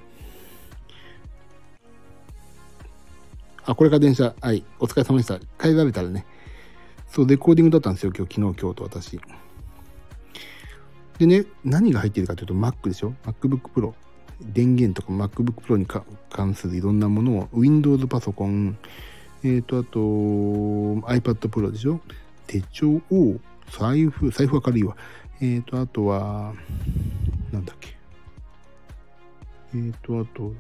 [3.64, 4.34] あ、これから電車。
[4.40, 4.64] はい。
[4.78, 5.38] お疲れ様でした。
[5.62, 6.26] 帰られたらね。
[7.08, 8.12] そう、レコーディングだったんですよ。
[8.16, 9.20] 今日、昨日、今日と私。
[11.20, 13.92] でね、何が入ってるかというと Mac でしょ ?MacBook Pro。
[14.40, 15.86] 電源とか MacBook Pro に
[16.30, 18.78] 関するいろんなものを Windows パソコン、
[19.44, 22.00] えっ、ー、と、あと iPad Pro でしょ？
[22.46, 23.38] 手帳を、
[23.70, 24.96] 財布、財布は軽いわ。
[25.42, 26.54] えっ、ー、と、あとは、
[27.52, 27.94] なんだっけ？
[29.74, 30.54] えっ、ー、と、あと、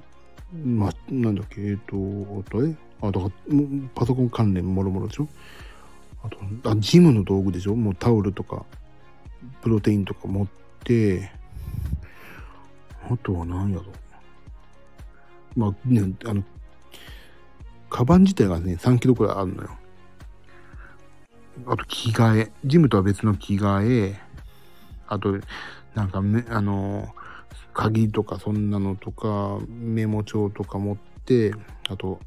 [0.62, 1.96] ま、なんだっけ、えっ、と、
[2.46, 3.32] あとえあ、だから、
[3.94, 5.28] パソコン関連もろもろでしょ？
[6.22, 6.38] あと、
[6.70, 7.74] あ、ジムの道具でしょ？
[7.74, 8.66] もうタオルとか、
[9.62, 10.46] プロテインとか持っ
[10.84, 11.30] て、
[13.10, 13.84] あとは何やろ
[15.56, 16.44] まあね、あの、
[17.88, 19.70] カバン自体がね、3キロくらいあるのよ。
[21.66, 22.52] あと着替え。
[22.64, 24.20] ジムとは別の着替え。
[25.08, 25.38] あと、
[25.94, 27.08] なんかめ、あの、
[27.74, 31.52] 鍵とかそんなのとか、メモ帳とか持って、
[31.88, 32.20] あと、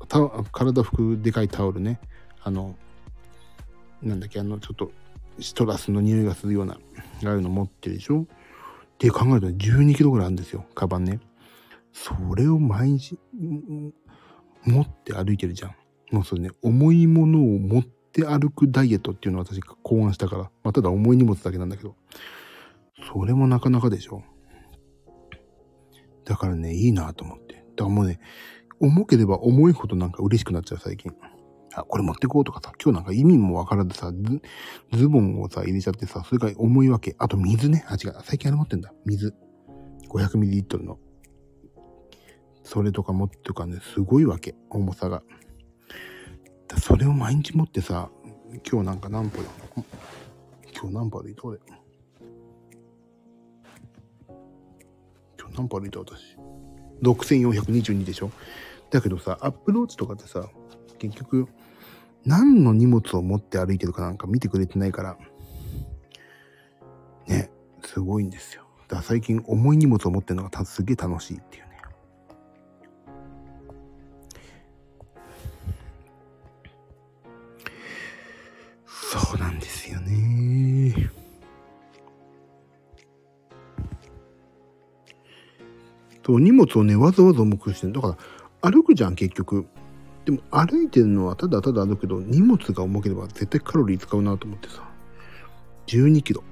[0.52, 2.00] 体服でかいタオルね。
[2.44, 2.76] あの、
[4.02, 4.92] なんだっけ、あの、ちょっと、
[5.40, 8.22] シトラスの匂いがするような、ああいうの持ってるでしょ？
[8.22, 8.28] っ
[8.98, 11.20] て考えると12キロぐらいあるんですよ、カバンね。
[11.92, 13.20] それを毎日、
[14.64, 15.76] 持って歩いてるじゃん。
[16.12, 21.96] もうそれね、重いものを持って歩くダイエットっていうのを私考案したから、まあ、ただ重い荷物だけなんだけど、
[23.12, 24.24] それもなかなかでしょ。
[26.24, 27.56] だからね、いいなと思って。
[27.56, 28.20] だからもうね、
[28.80, 31.12] 重ければ重いほどなんか嬉しくなっちゃう最近。
[31.76, 34.42] あ、これ持ってこうとかさ、今日なんか意味もわからずさ、ズ
[34.98, 37.16] ズボンをさ、入れちゃってさ、それが重いわけ。
[37.18, 37.86] あと水ね。
[37.88, 38.16] あ、違う。
[38.24, 38.94] 最近あれ持ってんだ。
[39.06, 39.34] 水。
[40.10, 41.00] 500ml の。
[42.64, 44.56] それとか持ってるかね、すごいわけ。
[44.70, 45.24] 重さが。
[46.80, 48.10] それを毎日持ってさ、
[48.70, 49.50] 今日なんか何歩だ
[50.76, 51.60] 今日何歩歩いた俺。
[55.40, 56.38] 今日何歩歩いた私。
[57.02, 58.32] 6422でしょ
[58.92, 60.48] だけどさ、アップローチとかってさ、
[61.00, 61.48] 結局、
[62.26, 65.18] 何の荷物を持って歩いてるかなんか見てくれてないから、
[67.28, 67.52] ね、
[67.84, 68.64] すごいんですよ。
[68.88, 71.70] だから最近重い荷物を持ってるのがすげえ楽しいっていうね。
[78.88, 81.12] そうなんですよね。
[86.26, 87.94] そう、荷物をね、わざわざ重くしてる。
[87.94, 88.18] だか
[88.62, 89.68] ら、歩くじゃん、結局。
[90.26, 94.84] でも歩いてるのはただただ歩くけど荷物が重ければ絶対カロリー使うなと思ってさ。
[95.88, 96.44] 12キロ。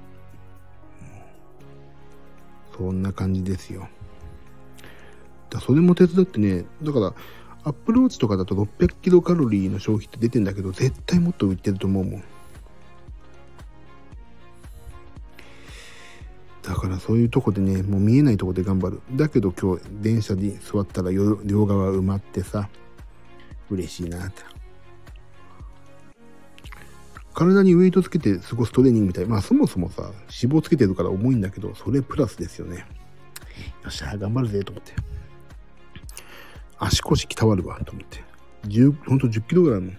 [2.76, 3.88] そんな感じですよ。
[5.50, 6.64] だそれも手伝ってね。
[6.82, 7.14] だから
[7.64, 12.24] アップローチとかだと600キロカロリーの消費って出てんだけど絶対もっと浮いてると思うもん。
[16.62, 19.00] だからそういうとこでねもう見えないとこで頑張る。
[19.12, 22.68] だけど今日電車に座ったら両側埋まってさ。
[23.72, 24.42] 嬉しいなって。
[27.34, 29.26] 体にウェイトつけて過ごすトレーニングみたい。
[29.26, 32.86] まあそもそもさ、脂肪つけてるから重いんだけど、それプラスですよね。
[33.82, 34.92] よっしゃ、頑張るぜと思って。
[36.78, 38.22] 足腰鍛わるわと思って。
[38.66, 39.92] 10、ほんと10キロぐらいも。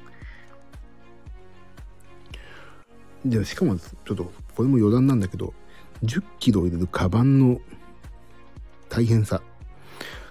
[3.26, 5.54] で、しかも、ちょっと、これも余談なんだけど、
[6.04, 7.62] 10キロ入れるカバンの
[8.90, 9.42] 大変さ。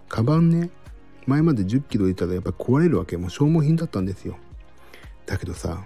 [0.09, 0.71] カバンね、
[1.27, 3.17] 前まで10キロいたらやっぱ壊れるわけ。
[3.17, 4.37] もう消耗品だったんですよ。
[5.27, 5.85] だけどさ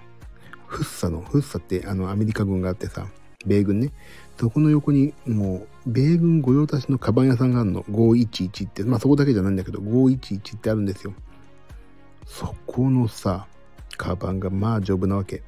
[0.67, 3.07] フッサのフッサってあのアメリカ軍があってさ
[3.45, 3.93] 米軍ね。
[4.39, 7.83] そこの横にもう米軍御用達のカバン屋さんがあるの。
[7.85, 8.83] 511って。
[8.83, 11.15] まあそこだけじゃないんだけど511ってあるんですよ。
[12.27, 13.47] そこのさ
[13.97, 15.43] カバンがまあ丈夫なわけ。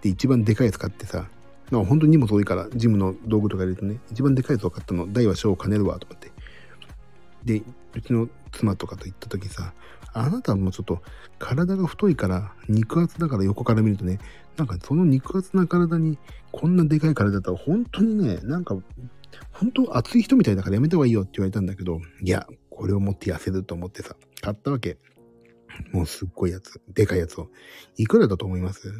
[0.00, 1.26] で一番でかいやつ買ってさ
[1.70, 5.12] まあ本当に荷物多いからジムの道具とか入れるとね一番でかいやつを買ったの。
[5.12, 6.30] 大は小を兼ねるわと思って。
[7.44, 7.62] で
[7.94, 9.72] うちの妻とかと行った時さ、
[10.12, 11.02] あなたもちょっと
[11.38, 14.18] 体が太いから肉厚だから横から見るとね、
[14.56, 16.18] なんかその肉厚な体に
[16.50, 18.76] こんなでかい体だったら本当にね、なんか
[19.52, 24.98] 本当熱い人みたいだからやめた方がいいよって言われたんだけど、いや、これを持って痩せると思ってさ、買ったわけ。
[25.92, 27.48] もうすっごいやつ、でかいやつを。
[27.96, 28.92] いくらだと思います？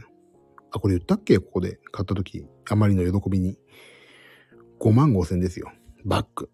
[0.70, 1.38] あ、これ言ったっけ？
[1.38, 2.46] ここで買った時。
[2.68, 3.56] あまりの喜びに。
[4.78, 5.72] 5万5千ですよ。
[6.04, 6.50] バッグ。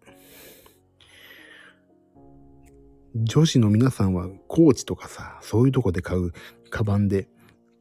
[3.15, 6.33] 女子の皆さんはコーチとかさ、そういうとこで買う
[6.69, 7.29] カバンで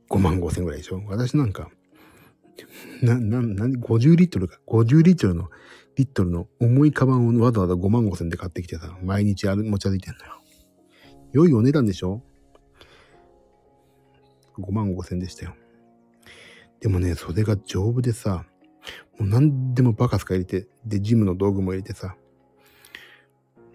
[0.09, 1.03] 5万5千ぐらいでしょ？
[1.09, 1.71] 私なんか、
[3.03, 5.51] な、な、な、50リットルか？50リットルの、
[5.97, 10.41] リットルの重いカバンをわざわざ5万5千で買ってきてさ、毎日歩持ち歩いてんのよ。
[11.33, 12.23] 良いお値段でしょ
[14.57, 15.57] ?5 万5千でしたよ。
[16.79, 18.45] でもね、それが丈夫でさ、
[19.19, 22.15] もう何でもバカスカ入れて、で、ジムの道具も入れてさ、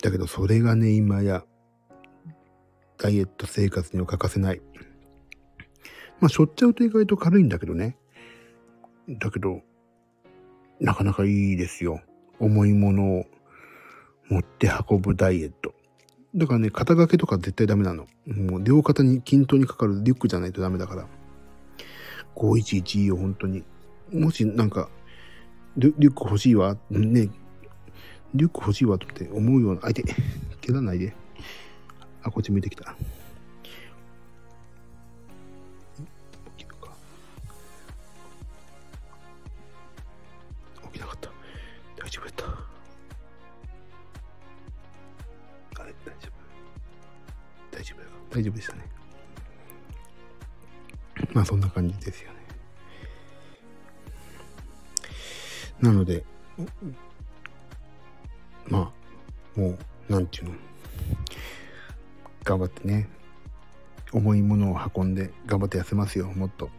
[0.01, 1.43] だけどそれがね、今や、
[2.97, 4.61] ダイエット生活には欠かせない。
[6.19, 7.97] まあ、しょっちゃうと意外と軽いんだけどね。
[9.07, 9.61] だけど、
[10.79, 12.01] なかなかいいですよ。
[12.39, 13.25] 重いものを
[14.29, 15.73] 持って運ぶダイエット。
[16.35, 18.05] だからね、肩掛けとか絶対ダメなの。
[18.27, 21.07] もう両肩に均等にかかるリュックじゃないとダメだから。
[22.35, 23.63] 511いいよ、本当に。
[24.13, 24.89] もしなんか、
[25.77, 26.77] リュック欲しいわ。
[26.89, 27.29] ね、
[28.33, 30.03] リュック欲しいわって思うような、相手、
[30.61, 31.13] 蹴らないで。
[32.21, 32.95] あ、こっち見てきた。
[36.57, 36.91] 起きるか。
[40.91, 41.31] 起きなかった。
[41.97, 42.45] 大丈夫やった。
[45.81, 47.77] あれ、大丈夫。
[47.77, 48.85] 大丈夫や大丈夫でしたね。
[51.33, 52.39] まあそんな感じですよね。
[55.81, 56.25] なので、
[58.69, 58.91] ま
[59.55, 60.51] あ、もう、なんていうの？
[62.43, 63.07] 頑張ってね。
[64.11, 66.69] 重いものを運んで頑張って痩せますよ、もっと。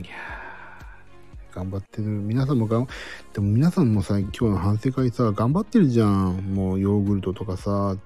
[0.00, 0.10] いや
[1.52, 2.04] 頑張ってる。
[2.04, 2.86] 皆さんもが、
[3.32, 6.54] でも皆さんもさ、今日の反省会さ、頑張ってるじゃん。
[6.54, 7.96] もうヨーグルトとかさ、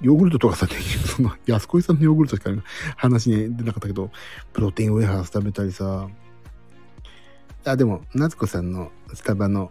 [0.00, 0.66] ヨーグルトとかさ、
[1.06, 2.50] その、安子さんのヨーグルトしか
[2.96, 4.10] 話に出なかったけど、
[4.52, 6.08] プロテインウェハース食べたりさ、
[7.64, 9.70] あ、でも、夏子さんのスタバの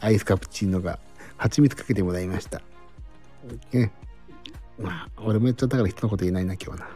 [0.00, 0.98] アイスカプチーノが
[1.36, 2.62] 蜂蜜かけてもらいました。
[3.72, 3.92] ね。
[4.78, 6.88] まあ、俺もやっちゃったから人のこと言えないな、今日はな。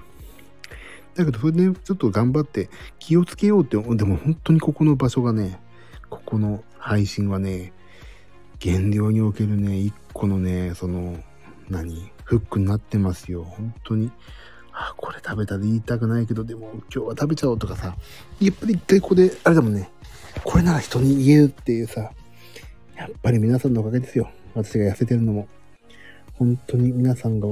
[1.15, 5.61] だけど、それで、ね、ちょっと頑張って気をつけようって、でも本当にここの場所がね、
[6.09, 7.73] ここの配信はね、
[8.59, 11.19] 減量におけるね、一個のね、その、
[11.69, 13.45] 何フックになってますよ。
[13.45, 14.11] 本当に。
[14.73, 17.97] あ、これ食べたら言いたくないけど、でも今日は食べちゃおうとかさ。
[18.41, 19.91] やっぱり一回ここで、あれだもんね。
[20.45, 22.13] これなら人に言えるっていうさ。
[23.03, 24.31] やっぱり皆さんのおかげですよ。
[24.55, 25.49] 私が痩せてるのも。
[26.35, 27.49] 本当に皆さんが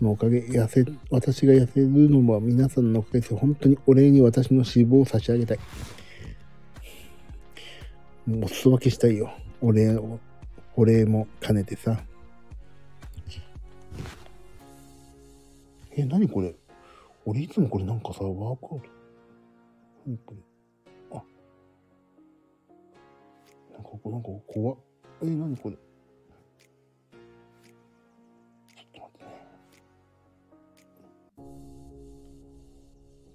[0.00, 3.38] のおかげ、痩せ、私が痩せるのは皆さんのおかげですよ。
[3.38, 5.58] 本当にお礼に私の脂肪を差し上げたい。
[8.26, 9.30] もうす分けしたいよ。
[9.60, 10.18] お礼を、
[10.76, 12.02] お礼も兼ねてさ。
[15.92, 16.54] え、何これ？
[17.26, 18.86] 俺いつもこれなんかさ、ワークアウト。
[20.06, 20.53] 何これ？
[23.94, 24.78] なんかこれなんか怖っ。
[25.22, 25.76] え、何これ？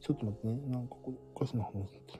[0.01, 0.59] ちょっと待ってね。
[0.67, 2.19] なんかこれ、おかしな話だった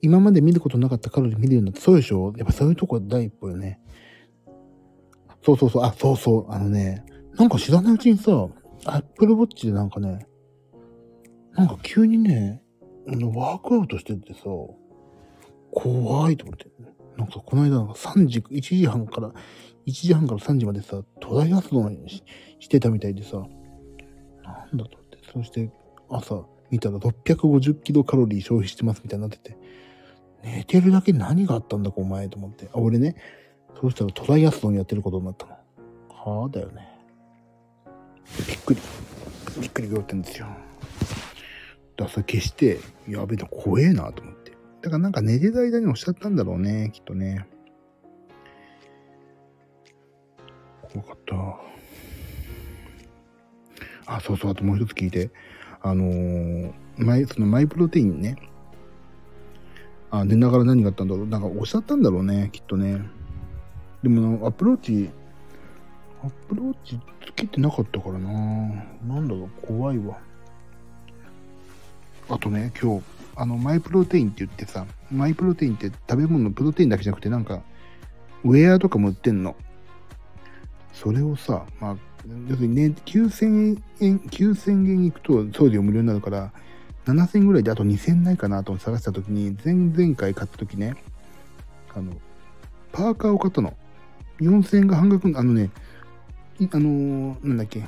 [0.00, 2.32] 今まで見ることなかったカロリー見るようになって、そうでしょ？
[2.36, 3.78] やっぱそういうとこ第一歩よね。
[5.44, 8.48] そうそうそう、あ、そうそう、あのね、なんか知らないうちにさ、
[8.84, 10.26] アップルウォッチでなんかね、
[11.54, 12.62] なんか急にね、
[13.06, 14.40] ワークアウトしててさ、
[15.72, 16.66] 怖いと思って。
[17.16, 19.28] なんかこの間、3時、1時半から、
[19.86, 23.42] 1時半から3時までさ、トライアスロンしてたみたいでさ、な
[24.72, 25.70] んだと思って、そして
[26.08, 29.58] 朝見たら650キロカロリー消費してますみたいになってて、
[30.42, 32.68] 寝てるだけ何があったんだかお前と思って。
[32.72, 33.14] あ、俺ね、
[33.78, 35.52] そうしたらトライアスロンやってることになったの。
[36.08, 36.88] はあだよね。
[38.48, 38.80] びっくり。
[39.60, 40.46] びっくり仰ってんですよ。
[41.96, 42.78] だそれ消して、
[43.08, 44.52] やべえな、怖えなと思って。
[44.82, 47.46] だからなんか寝てる間におっしゃったんだろうね、きっとね。
[50.92, 51.18] 怖かっ
[54.06, 54.14] た。
[54.16, 55.30] あ、そうそう、あともう一つ聞いて。
[55.80, 58.36] あのー、マイ、そのマイプロテインね。
[60.10, 61.26] あ、寝ながら何があったんだろう。
[61.26, 63.00] なんかおっしゃったんだろうね、きっとね。
[64.02, 65.10] でもアプローチ、
[66.22, 68.30] アプローチつけてなかったからな
[69.06, 70.18] なんだろう、怖いわ。
[72.32, 73.04] あとね、今日、
[73.36, 77.60] あの、マイプロテインって言ってさ、マイプロテインって食べ物のプロテインだけじゃなくて、なんか、
[78.42, 79.54] ウェアとかも売ってんの。
[80.94, 81.96] それをさ、まあ、
[82.48, 86.52] 要するにね、9000円、9000円いくと送料無料になるから、
[87.04, 90.94] 7000円ぐらいであと2000円ないかなと探した時に、前々回買った時ね、
[91.94, 92.14] あの、
[92.92, 93.76] パーカーを買ったの。
[94.40, 95.68] 4000円が半額、あのね、
[96.60, 97.84] あのー、なんだっけ、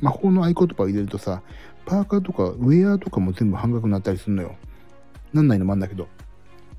[0.00, 1.42] 魔法の合言葉を入れるとさ、
[1.86, 4.56] パーカーとかウェアとかも全部半額になったりするのよ。
[5.32, 6.08] なんないのもあんだけど。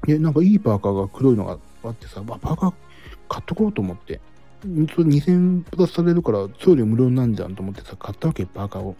[0.07, 2.73] え、なんかいいパーカーが黒いのがあってさ、パーカー
[3.29, 4.19] 買っとこうと思って。
[4.65, 8.95] 2000プラスされるから送料無料なんじゃんと思ってさ、買ったわけ、パーカーを。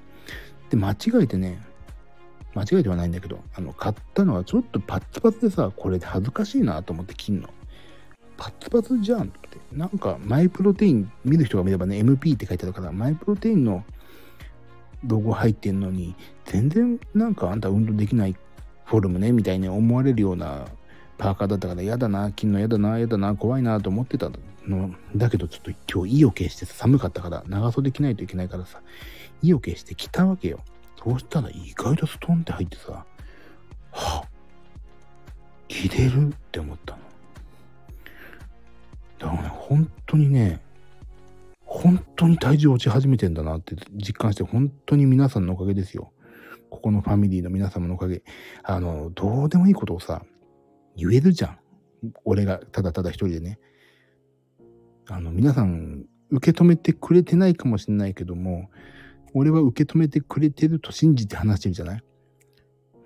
[0.70, 1.62] で、間違えてね、
[2.55, 7.49] 間違えてはないんだけど、あの、買ったのはちょっとパッツパツでさ、これ恥ずかしいなと思って切んの。
[8.38, 9.58] パツパツじゃんって。
[9.72, 13.84] なんか、マイプロテイン、見る人が見ればね、MP って書いてあるから、マイプロテインの
[15.03, 18.35] ロゴ入ってんのに、全然なんかあんた運動できない
[18.85, 20.65] フォルムね、みたいに思われるような
[21.17, 24.29] パーカーだったから、嫌だな、着んの嫌だな、嫌だな、怖いなと思ってた
[24.65, 24.91] の。
[25.15, 28.81] だけどちょっと今日意を決して寒かったから、長袖着ないといけないからさ、
[29.41, 30.59] 意を決して着たわけよ。
[31.03, 33.05] そうしたら意外とストンって入ってさ、
[33.91, 34.29] はっ、
[35.67, 36.99] 着れるって思ったの。
[39.19, 40.59] だからね、本当にね、
[41.70, 46.13] 本当に体重落ち始めてんだなって実感して、本当に皆さんのおかげですよ。
[46.70, 48.24] ここのファミリーの皆様のおかげ。
[48.63, 50.24] あの、どうでもいいことをさ、
[50.95, 51.59] 言えるじゃん。
[52.24, 53.59] 俺がただただ一人でね。
[55.07, 58.70] あの、皆さん、受け止めてくれてないかもしれないけども、
[59.34, 62.03] 俺は受け止めてくれてると信じて話してるじゃない？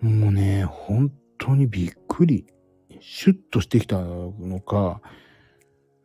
[0.02, 2.46] もうね、本当にびっくり。
[3.00, 5.02] シュッとしてきたのか、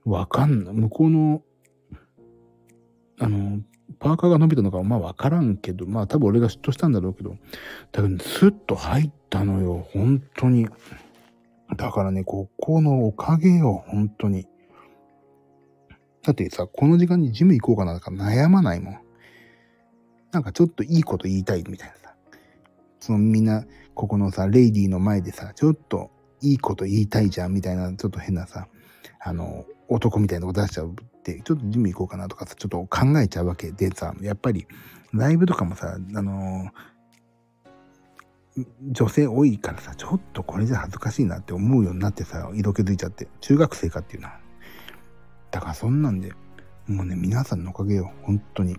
[0.05, 0.75] わかんない。
[0.75, 1.43] 向こうの、
[3.19, 3.61] あの、
[3.99, 7.37] パーカーが伸びたのかまあわからんけど、まあ多分俺が嫉妬したんだろうけど、
[7.93, 10.69] だけど、スッと入ったのよ、本当に。
[11.77, 14.47] だからね、ここのおかげよ、本当に。
[16.23, 18.99] だってさ、この時間にジム行こうかなとか悩まないもん。
[20.33, 22.15] なんかちょっといいこと言いたいみたいなさ。
[23.01, 23.65] そのみんな、
[23.95, 26.11] ここのさ、レイディーの前でさ、ちょっと
[26.43, 28.69] いいこと言いたいじゃんみたいな、ちょっと変なさ、
[29.21, 30.95] あの、男みたいなこと出しちゃう、
[31.35, 34.67] ちょっとジム行こうかなとかさ、ちょっと考えちゃうわけでさ、やっぱり、
[35.13, 36.71] ライブとかもさ、あの
[38.91, 44.39] 女性多いからさ、ちょっとこれじゃ恥ずかしいなって思うようになってさ、色気づいちゃって、中学生かっていうのは。
[45.51, 46.33] だからそんなんで、
[46.87, 48.77] もうね、皆さんのおかげよ、本当に。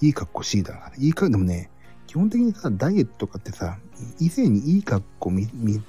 [0.00, 0.92] いい格好しいだから。
[0.98, 1.70] いいか、でもね、
[2.06, 3.78] 基本的にさ、ダイエットとかってさ、
[4.20, 5.82] 以前にいい格好見、見、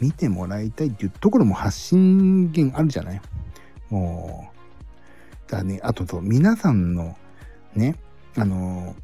[0.00, 3.20] 見てもらいたいっていうところも発信源あるじゃない
[3.92, 4.50] も
[5.48, 7.14] う、だね、あとと、皆さんの、
[7.74, 7.94] ね、
[8.36, 8.96] あの、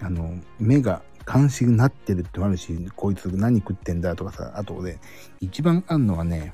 [0.00, 4.98] あの、目が監視になってるってもあるし、こいつ何食ってんだとかさ、あとで、
[5.40, 6.52] 一番あんのはね、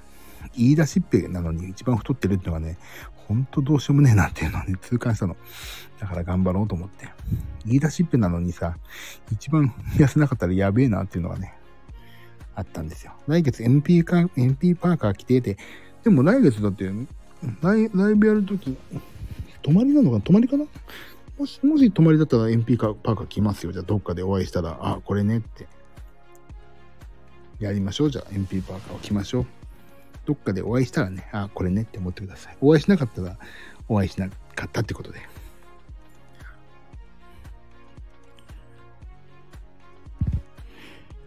[0.54, 2.76] 言い出しっぺなのに一番太ってるってのがね、
[3.26, 5.38] ほんとどうしようもねえなっていうのをね、痛感したの。
[5.98, 7.08] だから頑張ろうと思って。
[7.64, 8.76] 言い出しっぺなのにさ、
[9.32, 11.54] 一番痩せなかったらやべえなっていうのがね、
[12.54, 13.12] あったんですよ。
[13.26, 15.56] 来月 MP か MP パーカー来てて、
[16.02, 16.90] でも来月だって
[17.62, 18.76] ライ、ライブやるとき、
[19.62, 20.22] 泊まりなのかな？
[20.22, 20.64] 泊まりかな？
[21.38, 23.72] もし、もし泊まりだったら MP パーカー来ますよ。
[23.72, 25.66] じゃあどっかでお会いしたら、あ、これねって。
[27.58, 28.10] やりましょう。
[28.10, 29.46] じゃあ MP パーカーを着ましょう。
[30.26, 32.56] どっかでお会いしたらね、あ、これねって思ってください。
[32.60, 33.36] お会いしなかったら、
[33.88, 34.36] お会いしなか
[34.66, 35.20] ったってことで。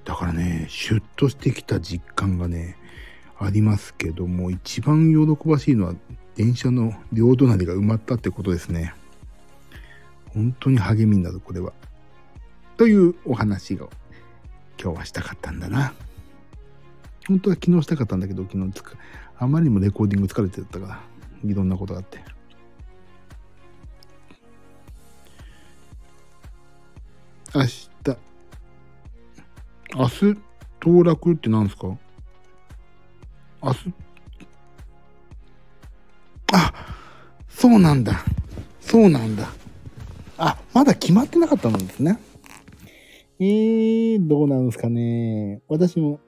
[0.06, 2.78] だからね、シュッとしてきた実感がね、
[3.44, 5.96] ありますけども、一番喜ばしいのは、
[6.36, 8.94] 電車の両隣が埋まったってことですね。
[10.34, 11.74] 本当に励みになる、これは。
[12.78, 13.90] というお話を
[14.82, 15.94] 今日はしたかったんだな。
[17.28, 18.96] 本当は昨日したかったんだけど、昨日つか、
[19.38, 21.02] あまりにもレコーディング疲れてたから、
[21.50, 22.24] いろんなことがあって。
[27.56, 27.90] 明日、
[29.96, 30.38] 明日、
[30.80, 31.96] 当落って何すか？
[33.64, 33.94] 明日、
[36.52, 36.74] あ、
[37.48, 38.26] そうなんだ。
[38.82, 39.50] そうなんだ。
[40.38, 42.20] あ、まだ決まってなかったんですね。
[43.40, 45.62] えー、どうなんですかね。
[45.68, 46.20] 私も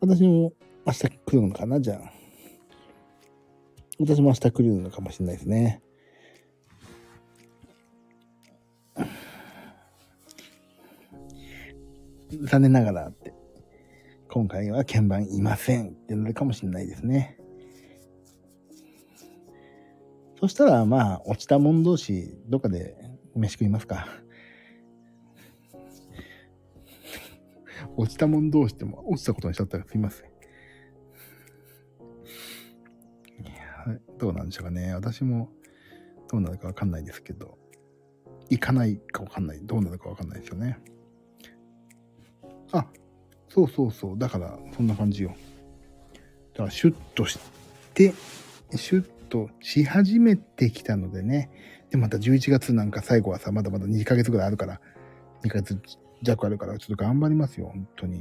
[0.00, 0.54] 私も
[0.86, 2.12] 明日来るのかなじゃあ。
[3.98, 5.82] 私も明日来るのかもしれないですね。
[12.42, 13.34] 残念ながらって、
[14.32, 17.36] 今回は鍵盤いませんってなるかもしれないですね。
[20.38, 22.96] そしたら、まあ、落ちたもん同士、どっかで
[23.34, 24.06] 飯食いますか。
[27.96, 30.30] 落ちたもん同士でも落ちたことにしちゃったらすいません。
[34.16, 34.94] どうなんでしょうかね。
[34.94, 35.50] 私も
[36.30, 37.58] どうなるかわかんないですけど、
[38.48, 39.60] 行かないかわかんない。
[39.62, 40.78] どうなるかわかんないですよね。
[42.70, 42.86] あ、
[43.50, 44.18] そうそうそう。
[44.18, 45.34] だから、そんな感じよ。
[46.54, 47.38] だから、シュッとし
[47.94, 48.14] て、
[48.74, 51.50] シュッとし始めてきたのでね。
[51.90, 54.80] で、また11月なんか最後はさ、まだまだ2ヶ月ぐらいあるから、
[55.42, 55.76] 2ヶ月
[56.22, 58.20] 弱あるから、ちょっと頑張りますよ、本当に。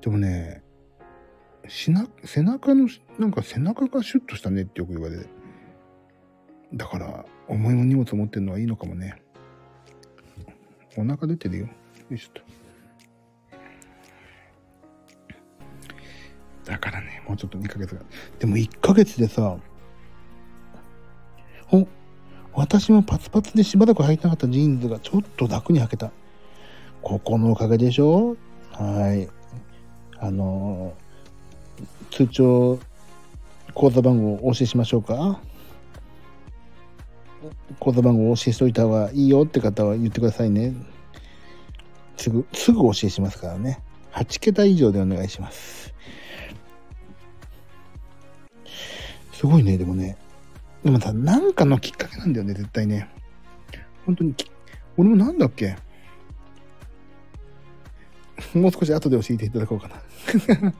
[0.00, 0.62] でもね、
[1.68, 5.26] しな、背中の、なんか背中がシュッとしたねってよく言われて。
[6.72, 9.20] だから、重い荷物持ってるのはいいのかもね。
[10.96, 11.66] お腹出てるよ。
[11.66, 11.72] よ
[12.16, 12.42] いしょと。
[16.64, 18.02] だからね、もうちょっと2ヶ月が。
[18.38, 19.56] でも1ヶ月でさ、
[21.72, 21.86] お、
[22.52, 26.10] 私もパツパツでしばらく履いてなかったジーンズがちょっと楽に履けた。
[27.02, 28.36] ここのおかげでしょ？
[28.72, 29.28] はい。
[30.18, 30.92] あの
[32.10, 32.78] 通帳、
[33.74, 35.40] 口座番号をお教えしましょうか？
[37.78, 40.74] 口座番号を教えしといた方がいいよって方は言ってくださいね。
[42.16, 43.80] すぐ、すぐ教えしますからね。
[44.12, 45.94] 8桁以上でお願いします。
[49.32, 50.18] すごいね、でもね。
[50.84, 53.08] でもさ、なんかのきっかけなんだよね、絶対ね。
[54.04, 54.34] 本当に、
[54.98, 55.76] 俺もなんだっけ？
[58.54, 59.96] もう少し後で教えていただこうかな。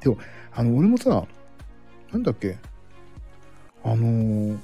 [0.00, 0.16] でも、
[0.52, 1.26] あの、俺もさ、
[2.12, 2.56] なんだっけ？
[3.84, 4.58] あのー、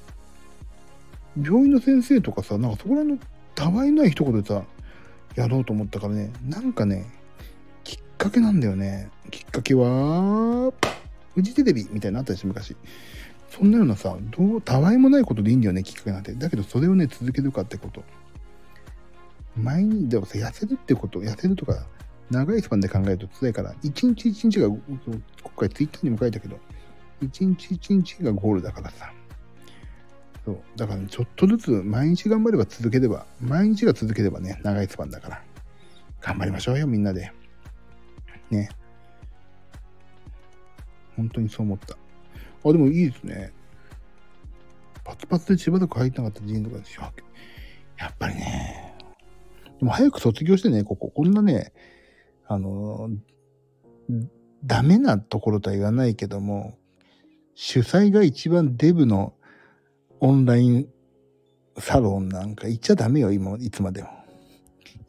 [1.42, 3.20] 病院の先生とかさ、なんかそこら辺の
[3.54, 4.62] たわいない一言でさ、
[5.34, 7.06] やろうと思ったからね、なんかね、
[7.84, 9.10] きっかけなんだよね。
[9.30, 10.72] きっかけは、
[11.34, 12.76] フジテレビみたいなのあったでしょ、昔。
[13.50, 16.34] そんなようなさ、どう、たわいもないことでいいんだよね、きっかけなんて。
[16.34, 18.02] だけど、それをね、続けるかってこと。
[19.56, 21.86] 前に、でもさ、痩せるってこと、痩せるとか、
[22.30, 24.80] 長いスパンで考えると辛いから、一日一日が、今
[25.56, 26.58] 回ツイッターにも書いたけど、
[27.22, 29.12] 一日一日がゴールだからさ。
[30.48, 30.62] そう。
[30.76, 35.42] だから、ね、ちょっとずつ毎日頑張れば続ければ、毎日が続ければね、長いスパンだから。
[36.22, 37.30] 頑張りましょうよ、みんなで。
[38.50, 38.70] ね。
[41.16, 41.98] 本当にそう思った。
[42.64, 43.52] あ、でもいいですね。
[45.04, 47.02] パツパツでしばらく入ってなかった人とかでしょ。
[47.98, 48.94] やっぱりね。
[49.80, 51.10] でも早く卒業してね、ここ。
[51.10, 51.74] こんなね、
[52.46, 53.10] あの、
[54.64, 56.78] ダメなところとは言わないけども、
[57.54, 59.34] 主催が一番デブの
[60.20, 60.88] オンライン
[61.78, 64.08] サロンなんか行っちゃダメよ、今、いつまでも。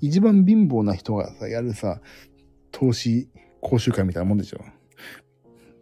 [0.01, 1.99] 一番貧乏な人がさ、やるさ、
[2.71, 3.29] 投資
[3.61, 4.59] 講習会みたいなもんでしょ。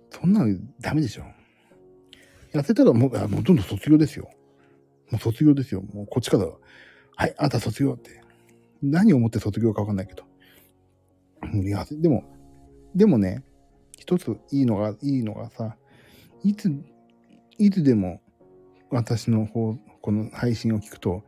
[0.09, 1.23] そんなのダメでしょ。
[2.53, 4.30] 痩せたらもう、もうどんどん卒業ですよ。
[5.11, 5.82] もう卒業ですよ。
[5.82, 6.47] もうこっちから、
[7.15, 8.21] はい、あんた卒業って。
[8.82, 10.23] 何をもって卒業かわかんないけど。
[11.53, 12.23] いや、でも、
[12.95, 13.43] でもね、
[13.97, 15.75] 一ついいのが、いいのがさ、
[16.43, 16.71] いつ、
[17.57, 18.21] いつでも
[18.90, 21.24] 私の方、この配信を聞くと、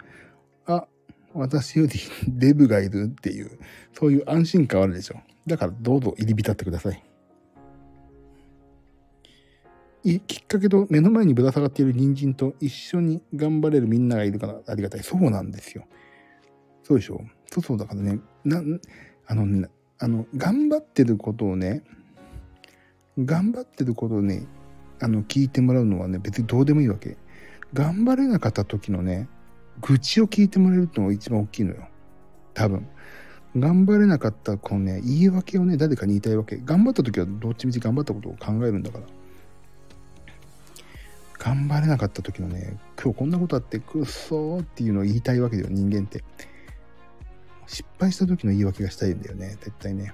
[0.66, 0.88] あ、
[1.34, 1.94] 私より
[2.28, 3.60] デブがいるっていう、
[3.94, 5.16] そういう安心感あるでしょ。
[5.48, 7.04] だからどうぞ入り浸ってください。
[10.04, 15.04] いきっかけと目の前にぶら下がっている人参と一緒に頑張れるみんながいるからありがたい。
[15.04, 15.86] そうなんですよ。
[16.84, 18.64] そうでしょそうそうだからね、な、
[19.28, 19.68] あのね、
[20.00, 21.84] あの、頑張ってることをね、
[23.18, 24.48] 頑張ってることをね、
[25.02, 27.18] あの、聞いてもらうのはね、別にどうでもいいわけ。
[27.74, 29.28] 頑張れなかった時のね、
[29.82, 31.88] 愚痴を聞いてもらえるってのが一番大きいのよ。
[32.54, 32.88] 多分。
[33.58, 36.58] 頑張れなかったこのね、言い訳をね、誰かに言いたいわけ。
[36.58, 39.06] 頑張った時はどっちみち頑張ったことを考えるんだから。
[41.40, 46.24] 頑張れなかった時のね、今日こんなことあってくっそーっていうのを言いたいわけだよ、人間って。
[47.66, 50.14] 失敗した時の言い訳がしたいんだよね、絶対ね。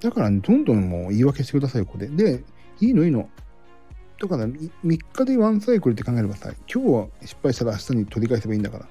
[0.00, 2.08] だから、ね、どんどんもう言い訳してください、ここで。
[2.08, 2.44] で、
[2.80, 3.28] いいのいいの。
[4.26, 8.88] だから3日でワンサイクルって考えればさ、今日は失敗したら明日に取り返せばいいんだから。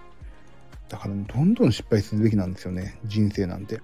[0.89, 3.81] だから、どんどん失敗するべきなんですよね、人生なんて。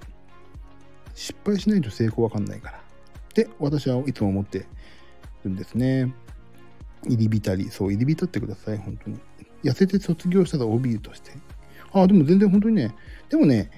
[1.15, 2.83] 失敗しないと成功わかんないから。
[3.33, 4.67] で、私はいつも思って
[5.43, 6.13] るんですね。
[7.07, 9.19] 入り浸り、そう、入り浸ってください、本当に。
[9.63, 11.31] 痩せて卒業したら OB として。
[11.91, 12.93] ああ、でも全然本当にね、
[13.29, 13.71] でもね、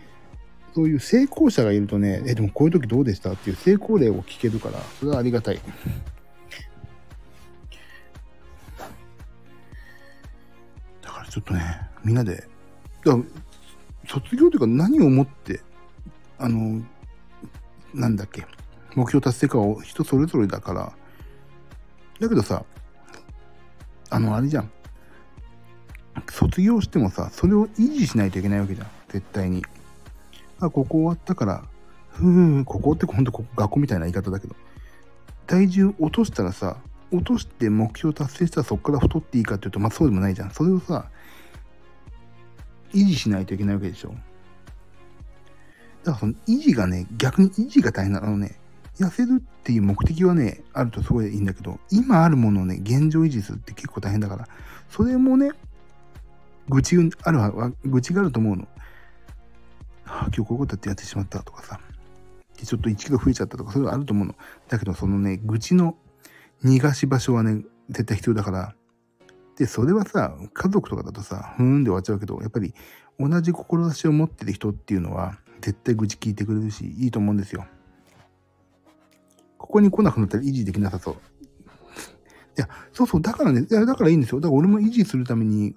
[0.73, 3.31] そういう成功者がいるとね、え、でもこういう時どうでした？
[3.33, 5.59] っていう成功例を聞けるから、それはありがたい。
[11.31, 12.43] ちょっとね、みんなで、
[13.05, 13.17] だ
[14.05, 15.61] 卒業というか何をもって、
[16.37, 16.83] あの、
[17.93, 18.45] なんだっけ、
[18.95, 20.93] 目標達成かを人それぞれだから、
[22.19, 22.65] だけどさ、
[24.09, 24.69] あの、あれじゃん。
[26.29, 28.87] 卒業してもさ、それを維持しないといけないわけじゃん。
[29.07, 29.63] 絶対に。
[30.59, 31.63] あ、ここ終わったから、
[32.09, 34.55] ふー、ここってほんとここ学校みたいな言い方だけど、
[35.47, 36.75] 体重落としたらさ、
[37.09, 40.51] 落として目標達成したらそこから太っていいかっていうと、まあそうでもないじゃん。
[40.51, 41.09] それをさ、
[42.93, 44.09] 維持しないといけないわけでしょ。
[44.09, 48.57] だからその維持がね、逆に維持が大変なのね、
[48.97, 54.47] 痩せるっていう目的はね、あるとすごいいいんだけど、今あるものをね、現状維持するって結構大変だから、
[54.89, 55.51] それもね、
[56.69, 58.67] 愚痴あるわ、愚痴があると思うの。
[60.03, 61.79] はあ、今日こういうことやってやってしまったとかさ、
[62.55, 64.35] ちょっと1キロ増えちゃったとか、そういうのあると思うの。
[64.67, 65.97] だけど、そのね、愚痴の
[66.63, 68.75] 逃がし場所はね、絶対必要だから、
[69.61, 72.73] で、それはさ、家族とかだとさ、ふーんで終わっちゃうけど、やっぱり
[73.19, 77.67] 同じ志を持ってる人っていうのは、絶対愚痴聞いてくれるし、いいと思うんですよ。
[79.59, 81.13] ここに来なくなったら維持できなさそう。
[81.13, 81.17] い
[82.55, 84.41] や、そうそう、だからね、いや、だからいいんですよ。
[84.41, 85.73] だから俺も維持するために、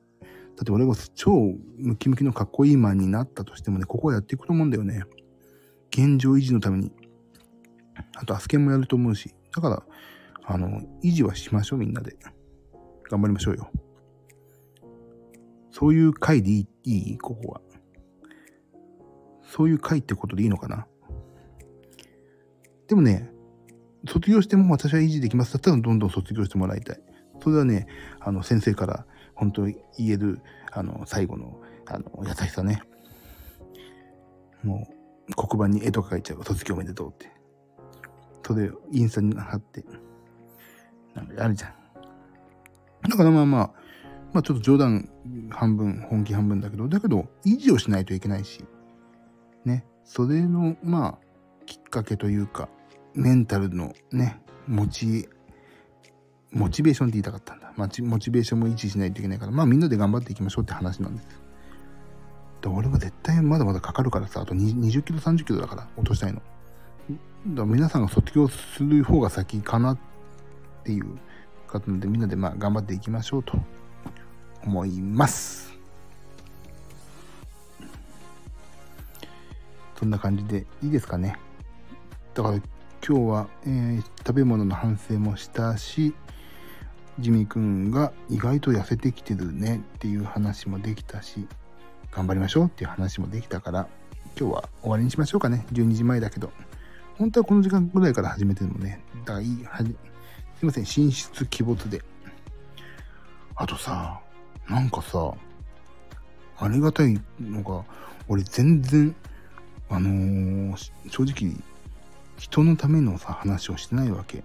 [0.57, 1.31] だって俺が超
[1.77, 5.03] ムキムキのかっこいいマンになったとしてもね、ここはやっていくと思うんだよね。
[5.91, 6.91] 現状維持のために。
[8.17, 9.35] あと、アスケンもやると思うし。
[9.55, 9.83] だから、
[10.47, 12.17] あの、維持はしましょう、みんなで。
[13.11, 13.71] 頑張りましょうよ。
[15.71, 17.61] そういう回でいいいいここは。
[19.43, 20.87] そういう回ってことでいいのかな。
[22.89, 23.31] でもね、
[24.07, 27.01] 卒業しても私は維持できますだったらどんどん卒業してもらいたい。
[27.43, 27.87] それはね、
[28.21, 30.41] あの、先生から本当に言える、
[30.73, 32.83] あの、最後の、あの、優しさね。
[34.63, 34.87] も
[35.29, 36.45] う、黒板に絵とか書いちゃう。
[36.45, 37.33] 卒業おめでとうって。
[38.47, 39.85] それをインスタに貼って。
[41.15, 41.84] なんかあるじゃん。
[43.09, 43.71] だからまあまあ、
[44.33, 45.09] まあちょっと冗談
[45.51, 48.65] 半分、本気半分だけど、だけど、維持をしないといけないし、
[49.65, 49.85] ね。
[50.05, 51.27] それの、まあ、
[51.67, 52.69] きっかけというか、
[53.15, 55.29] メンタルのね、モチ、
[56.51, 57.73] モチベーションって言いたかったんだ。
[57.77, 61.45] まあ、モチベーションも維持しないといけないから、まあみんなで頑張っていきましょうって話なんです。
[62.63, 66.41] で俺は絶対まだまだかかるからさ、あと20キロ、30キロだから落としたいの。
[67.49, 69.99] だから皆さんが卒業する方が先かなっ
[70.85, 71.19] ていう
[71.81, 73.59] 方でみんなでまあ頑張っていきましょうと
[74.65, 75.73] 思います。
[79.99, 81.37] そんな感じでいいですかね。
[82.35, 82.65] だから今
[83.03, 86.15] 日は、えー、食べ物の反省もしたし、
[87.19, 91.47] ジミーくんが意外と痩せてきてるねっていう話もできたし、
[92.11, 93.89] 頑張りましょうっていう話もできたから、
[94.39, 95.67] 今日は終わりにしましょうかね。
[95.73, 96.51] 12時前だけど。
[97.17, 99.01] 本当はこの時間ぐらいから始めてるのね。
[99.25, 99.65] だからいい、
[100.65, 102.03] いません、寝室鬼没で。
[103.55, 104.21] あとさ、
[104.69, 105.33] なんかさ、
[106.59, 107.85] ありがたいのが、
[108.27, 109.15] 俺全然、
[109.89, 111.55] あのー、正直、
[112.37, 114.43] 人のためのさ、話をしてないわけ。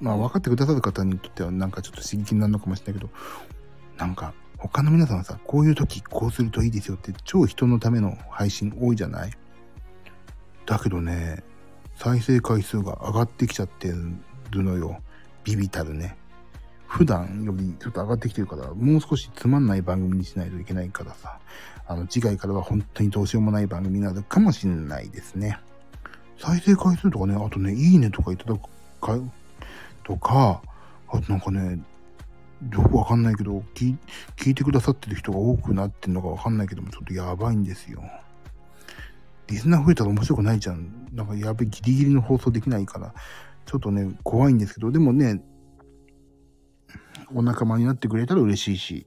[0.00, 3.12] まあ、分かってくださる方にとっては、なんかちょっと刺激になるのかもしれないけど、
[3.96, 9.30] なんか、他の皆さんはさ、こういう時こうするといいですよって超人のための配信多いじゃない？
[10.66, 11.44] だけどね、
[11.94, 14.12] 再生回数が上がってきちゃってる
[14.50, 15.00] のよ。
[15.44, 16.16] ビビたるね。
[16.86, 21.38] 普段よりちょっと上がってきてるから、もう少しつまんない番組にしないといけないからさ、
[21.86, 25.58] あの、次回からは本当にどうしようもない番組になるかもしれないですね。
[26.38, 28.68] 再生回数とかね、あとね、いいねとかいただく
[29.00, 29.18] か、
[30.04, 30.62] とか、
[31.08, 31.78] あとなんかね、
[32.72, 33.96] よくわかんないけど聞、
[34.36, 38.02] 聞いてくださってる人が多くなってんのかわかんないけども、ちょっとやばいんですよ。
[39.46, 41.08] リスナー増えたら面白くないじゃん。
[41.12, 43.14] なんかやべ、ギリギリの放送できないから、
[43.68, 45.42] ちょっとね、怖いんですけど、でもね、
[47.34, 49.06] お仲間になってくれたら嬉しいし、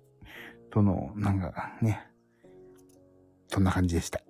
[0.71, 2.05] その、なんかね、
[3.47, 4.21] そんな感じでした。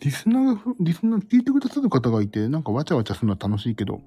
[0.00, 4.00] リスナー、リスナー聞いてくださる方がいて、なんかわちゃわちゃするのは楽しいけど、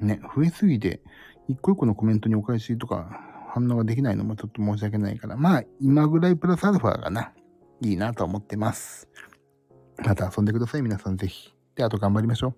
[0.00, 1.00] ね、増えすぎて、
[1.48, 3.08] 一個一個のコメントにお返しとか、
[3.48, 7.32] 反応ができないのもちょっと申し訳ないから、まあ、今ぐらいプラスアルファがな、
[7.80, 9.08] いいなと思ってます。
[10.04, 11.52] また遊んでください、皆さんぜひ。
[11.74, 12.54] で、あと頑張りましょう。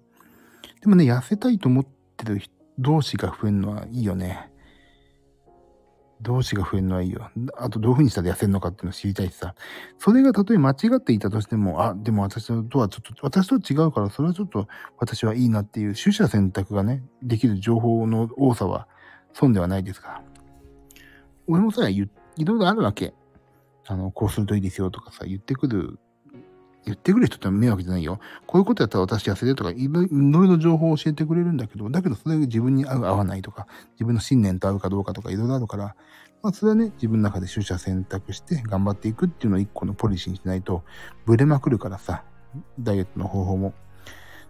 [0.80, 1.86] でもね、痩せたいと思っ
[2.16, 2.40] てる
[2.78, 4.50] 同士が増えるのはいいよね。
[6.20, 7.30] 同士が増えるのはいいよ。
[7.56, 9.54] あとどういう風にしたら痩せるのかっていうのを知りたいしさ。
[9.98, 14.68] それがたとえ間違っていたとしても、あ、でも私とはちょっと、私と違うから、それはちょっと
[14.98, 18.86] 私はいいなっていう取捨選択がね、できる情報の多さは
[19.32, 20.22] 損ではないですから。
[21.48, 23.14] 俺もさ、いろいろあるわけ。
[23.86, 25.98] あの、こうするといいですよとかさ、言ってくる、
[26.84, 28.18] 言ってくる人って迷惑じゃないよ。
[28.46, 35.94] こういうことやったら私痩せてとか、いろいろ情報を教えてくれるんだけど、だけどそれが自分に合う合わないとか、自分の信念と合うかどうかとかいろいろあるから、
[36.42, 40.82] まあそれはね、自分の中で取捨選択して頑張っていくっていうのを一個のポリシーにしないと、
[41.24, 42.24] ブレまくるからさ、
[42.80, 43.74] ダイエットの方法も。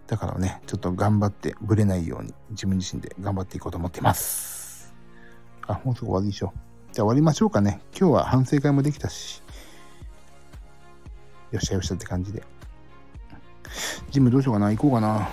[0.07, 4.93] だからね、ちょっと頑張ってブレないように自分自身で頑張っていこうと思っています。
[5.67, 6.51] あ、もうすぐ終わりでしょ。
[6.91, 7.79] じゃあ終わりましょうかね。
[7.97, 9.42] 今日は反省会もできたし。
[11.53, 12.41] よっしゃよっしゃって感じで。
[14.09, 14.71] ジムどうしようかな？
[14.71, 15.29] 行こうかな。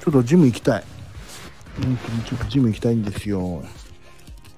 [0.00, 0.84] ちょっとジム行きたい。
[1.78, 3.62] うんちょっとジム行きたいんですよ。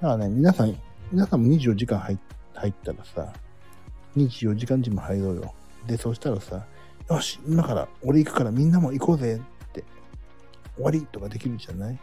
[0.00, 0.76] だからね、皆さん、
[1.10, 3.32] 皆さんも24時間入ったらさ、
[4.16, 5.52] 24時間ジム入ろうよ。
[5.88, 6.64] で、そしたらさ、
[7.10, 9.82] よし、今から俺行くからみんなも行こうぜって、
[10.76, 11.98] 終わりとかできるじゃない？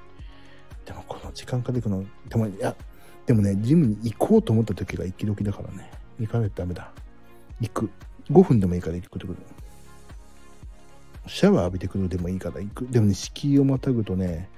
[0.86, 2.76] でもこの時間から行くの、でも、いや、
[3.26, 5.89] でもね、ジムに行こうと思った時がき時だからね。
[6.19, 6.91] 行かないとダメだ。
[7.61, 7.89] 行く。
[8.32, 9.65] 5分でもいいから行くってこと。
[11.28, 12.88] シャワー浴びてくるでもいいから行く。
[12.88, 14.49] でもね、敷居をまたぐとね、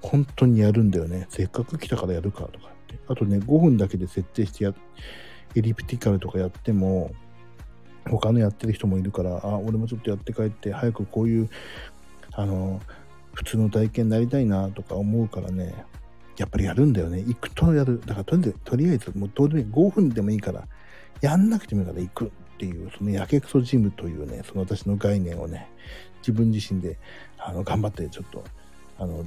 [0.00, 1.26] 本当にやるんだよね。
[1.30, 2.98] せっかく来たからやるかとかって。
[3.08, 4.74] あとね、5分だけで設定してや、
[5.54, 7.12] エリプティカルとかやっても、
[8.10, 11.48] 他のやってる人もいるから、あ、俺もちょっとやって帰って、早くこういう、
[12.32, 12.80] あの、
[13.34, 15.84] 普通の体験になりたいなとか思うからね、
[16.36, 17.18] やっぱりやるんだよね。
[17.20, 18.00] 行くとやる。
[18.04, 19.66] だからとりあえず、とりあえずもうどうでもいい。
[19.66, 20.66] 5分でもいいから、
[21.20, 25.68] やんなくてもいいから行くっていう、そのやけくそジムというね、その私の概念をね、
[26.20, 26.98] 自分自身で、
[27.38, 28.44] あの、頑張ってちょっと、
[28.98, 29.24] あの、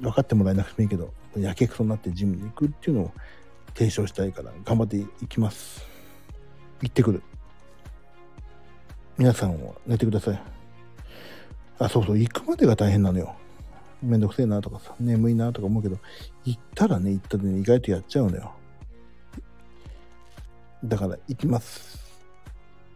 [0.00, 3.12] 分かってもらえなくてもいいけど、やけくそになってジムに行くっていうのを
[3.74, 5.84] 提唱したいから、頑張っていきます。
[6.82, 7.22] 行ってくる。
[9.18, 10.42] 皆さんは寝てください。
[11.78, 13.34] あ、そうそう、行くまでが大変なのよ。
[14.02, 15.98] めんどくせえなとかさ、眠いなとか思うけど、
[16.44, 18.52] 行ったらね、行ったらね、意外とやっちゃうのよ。
[20.84, 22.01] だから行きます。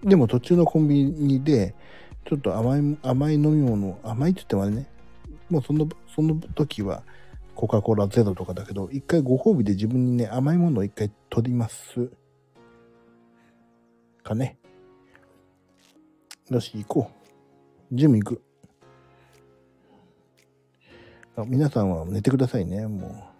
[0.04, 1.74] でも途中のコンビニで、
[2.28, 4.86] ちょっと甘い、甘い飲み物、甘いって言ってもあれね、
[5.48, 7.02] もうその、その時は
[7.54, 12.10] コカ・コーラゼロとかだけど、一回ご褒美で自分にね、甘いものを一回取ります。
[14.22, 14.58] かね。
[16.50, 17.10] よし、行こ
[17.92, 17.96] う。
[17.96, 18.42] ジム行く。
[21.36, 23.32] あ皆さんは寝てくださいね、も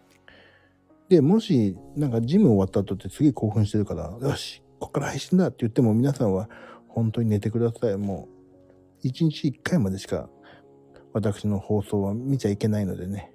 [1.09, 1.11] う。
[1.11, 6.49] で、もし、なんかジム終わった後ってすげえ興奮してるから、よし、こっから配信だって言っても皆さんは
[6.89, 7.97] 本当に寝てください。
[7.97, 8.37] もう、
[9.03, 10.29] 一日一回までしか
[11.13, 13.33] 私の放送は見ちゃいけないのでね。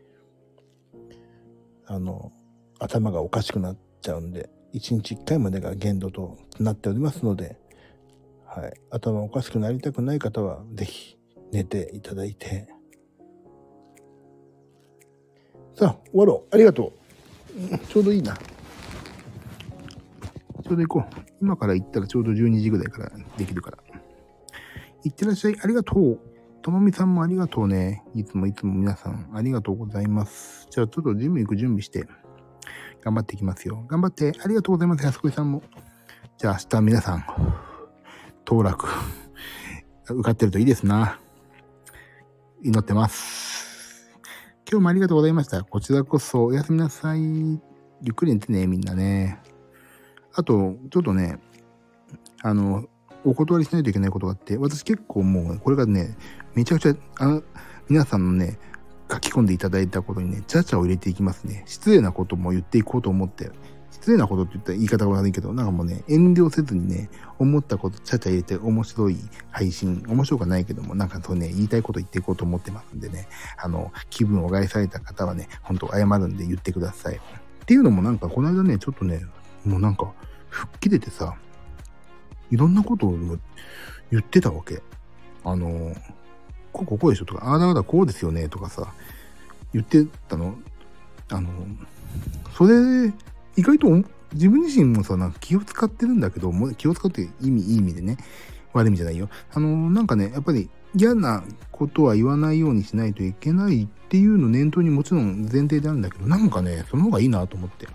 [1.85, 2.31] あの、
[2.79, 7.57] 頭がおかしくなっちゃうんで、一日一回までが限度となっておりますので、
[8.45, 8.73] はい。
[8.89, 11.17] 頭おかしくなりたくない方は、ぜひ
[11.51, 12.67] 寝ていただいて。
[15.75, 16.55] さあ、終わろう。
[16.55, 16.93] ありがと
[17.73, 17.77] う。
[17.87, 18.37] ちょうどいいな。
[20.71, 21.21] ちょうど行こう。
[21.41, 23.77] 今から行ったらちょうど12時ぐらいからできるから。
[25.03, 25.57] 行ってらっしゃい。
[25.61, 26.19] ありがとう。
[26.61, 28.05] ともみさんもありがとうね。
[28.15, 30.67] いつもいつも皆さんありがとうございます。
[30.69, 32.07] じゃあちょっとジム行く準備して、
[33.03, 33.83] 頑張っていきますよ。
[33.89, 34.31] 頑張って。
[34.41, 35.03] ありがとうございます。
[35.03, 35.61] 安子さんも。
[36.37, 37.25] じゃあ明日皆さん、
[38.45, 38.87] 当落、
[40.05, 41.19] 受かってるといいですな。
[42.63, 44.09] 祈ってます。
[44.71, 45.65] 今日もありがとうございました。
[45.65, 47.19] こちらこそおやすみなさい。
[47.21, 47.59] ゆ
[48.11, 49.50] っくり寝てね、みんなね。
[50.33, 51.39] あと、ちょっとね、
[52.41, 52.85] あの、
[53.23, 56.15] お断りしないといけないことがあって、私結構もう、これがね、
[56.55, 57.43] めちゃくちゃ、あの、
[57.89, 58.57] 皆さんのね、
[59.11, 61.63] 書き込んでいただいたことにね、ちゃちゃを入れていきますね。
[61.65, 63.51] 失礼なことも言っていこうと思って、
[63.91, 69.17] 失礼なことって言ったら言い方が悪いけど、なんかもうね、遠慮せずにね、思ったことちゃちゃ入れて面白い
[69.51, 73.27] 配信、面白くないけども、なんかそうね、言いたいこと言っていこうと思ってますんでね、
[73.57, 77.15] あの、気分を害された方はね、ほんと謝るんで言ってください。
[77.15, 77.19] っ
[77.65, 79.21] ていうのもなんか、この間ね、ちょっとね、
[79.65, 80.11] もうなんか、
[80.49, 81.35] 吹っ切れてさ、
[82.49, 83.17] いろんなことを
[84.11, 84.81] 言ってたわけ。
[85.43, 85.95] あの、
[86.73, 88.93] こここうでしょとか、ああだあだこうですよねとかさ、
[89.73, 90.55] 言ってたの。
[91.29, 91.49] あの、
[92.55, 93.13] それ、
[93.55, 93.87] 意外と
[94.33, 98.17] 自分自身もさ、なんか気を使ってるんだけど、気を使って意味、いい意味でね。
[98.73, 99.29] 悪い意味じゃないよ。
[99.53, 107.87] あの、なんかね、やっぱり嫌なことは言わないようにしないといけないっていうの念頭にもちろん前提であるんだけど、なんかね、その方がいいなと思って。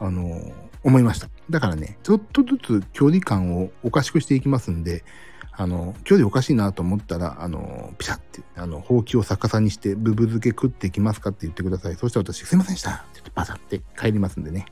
[0.00, 0.52] あの、
[0.84, 1.28] 思いました。
[1.50, 5.04] だからね、ちょっとずつ距離感をおかしくしていきますんで、
[5.52, 11.96] あの、距離おかしいなと思ったら、あの、ピシャって、あの、ほうきを逆さにして、ブブ漬け食っていきますかって言ってください。
[11.96, 14.66] そしたら私、すいませんでしたって言ってパサって帰りますんでね。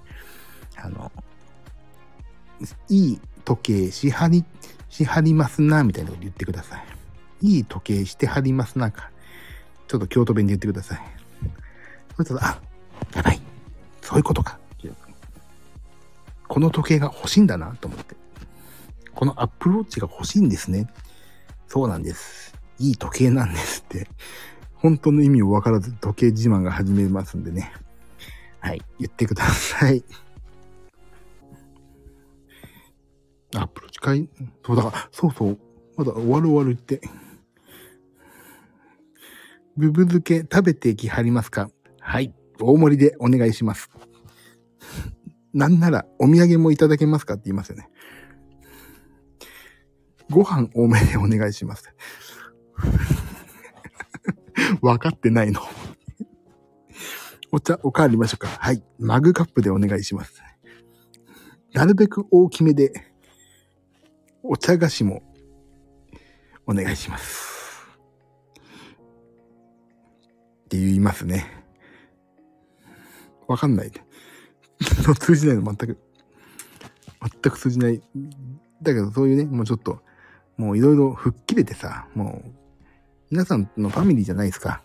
[0.77, 1.11] あの、
[2.89, 4.45] いい時計しはり、
[4.89, 6.85] しはりますな、みたいなこと言ってください。
[7.43, 9.11] いい時計してはりますなか。
[9.89, 11.01] ちょっと京都弁で言ってください。
[12.17, 12.61] そしたら、あ、
[13.15, 13.41] やばい。
[14.03, 14.61] そういうことか。
[16.49, 18.17] この時計が欲しいんだなと思って。
[19.15, 20.89] このアップローチが欲しいんですね。
[21.69, 22.55] そうなんです。
[22.79, 24.09] いい時計なんですって。
[24.75, 27.73] 本当の意味を分からず時計自慢が始めますんでね。
[28.61, 28.83] はい。
[28.99, 30.05] 言ってください。
[33.55, 34.29] アップローチ買い、
[34.67, 35.59] そうだから、そうそう。
[35.97, 37.01] まだ終わる終わるって。
[39.77, 41.71] ブブ漬け食べてきはりますか？
[42.01, 42.35] はい。
[42.61, 43.89] 大盛りでお願いします。
[45.57, 47.89] なんならお土産もいただけますかって言いますよね。
[50.31, 51.95] ご飯多めでお願いします。
[54.83, 55.63] 分かってないの。
[57.53, 58.49] お茶、おかわりましょうか。
[58.49, 58.85] はい。
[58.99, 60.43] マグカップでお願いします。
[61.73, 62.93] なるべく大きめで、
[64.43, 65.23] お茶菓子も
[66.67, 67.89] お願いします。
[70.67, 71.47] って言いますね。
[73.49, 74.06] わかんない。
[75.19, 75.99] 通じないの全く。
[77.43, 78.01] 全く通じない。
[78.83, 80.01] だけどそういうね、もうちょっと、
[80.57, 82.51] もういろいろ吹っ切れてさ、もう、
[83.31, 84.83] 皆さんのファミリーじゃないですか。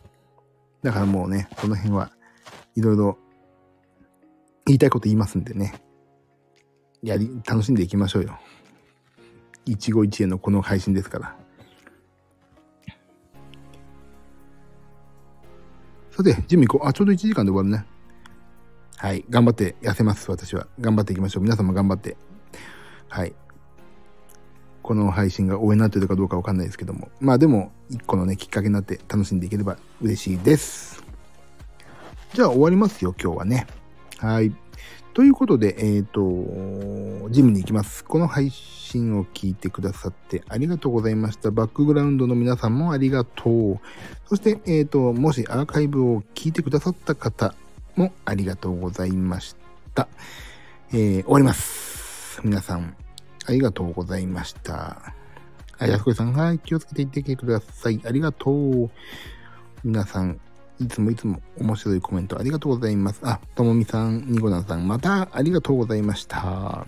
[0.82, 2.12] だからもうね、この辺は
[2.76, 3.18] いろいろ
[4.66, 5.82] 言いたいこと言いますんでね。
[7.04, 8.40] やり、楽しんでいきましょうよ。
[9.66, 11.36] 一期一会のこの配信ですから。
[16.12, 16.88] さて、ジム行こう。
[16.88, 17.86] あ、ちょうど1時間で終わるね。
[19.02, 19.26] はい。
[19.32, 20.68] 頑張って痩せます、私は。
[20.80, 21.44] 頑張っていきましょう。
[21.44, 22.18] 皆さんも頑張って。
[23.10, 23.34] はい。
[24.84, 27.10] この配信が応援になってるかどうかわかんないですけども。
[27.20, 31.04] まあでも、一個のね、きっかけになって楽しんでいければ嬉しいです。
[32.36, 33.66] じゃあ終わりますよ、今日はね。
[34.20, 34.54] はい。
[35.16, 38.06] ということで、えっ、ー、と、ジムに行きます。
[38.06, 41.50] この配信を聞いてくださってありがとうございました。
[41.50, 43.80] バックグラウンドの皆さんもありがとう。
[44.28, 47.56] そして、えっ、ー、と、もしアーカイブを聞いてくださった方、
[47.96, 49.56] もありがとうございまし
[49.94, 50.08] た。
[50.94, 52.42] えー、終わります。
[52.44, 52.96] 皆さん、
[53.46, 55.14] ありがとうございました。
[55.78, 58.02] あ、安子さん、はい、気をつけていってきてください。
[58.06, 58.90] ありがとう。
[59.84, 60.40] 皆さん、
[60.80, 63.22] いつもいつも面白いコメントありがとうございます。
[63.24, 66.86] あ、ともみさん、にごなさん、またありがとうございました。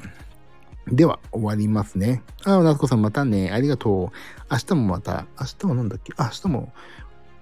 [0.87, 2.23] では、終わりますね。
[2.43, 3.51] あ、夏子さんまたね。
[3.51, 4.51] ありがとう。
[4.51, 6.73] 明日もまた、明日は何だっけ、明日も、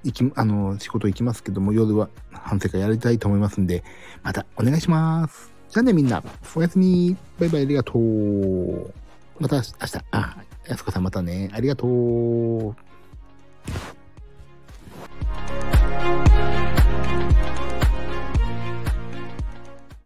[0.04, 3.84] 行き、あの、仕事行きますけども、夜は反省会やりたいと思いますんで、
[4.24, 5.52] またお願いします。
[5.70, 6.24] じゃあね、みんな。
[6.56, 7.16] おやすみ。
[7.40, 8.94] バイバイ、ありがとう。
[9.40, 9.72] また明日、
[10.12, 10.38] あ、
[10.68, 11.50] 安子さんまたね。
[11.54, 12.76] ありがとう。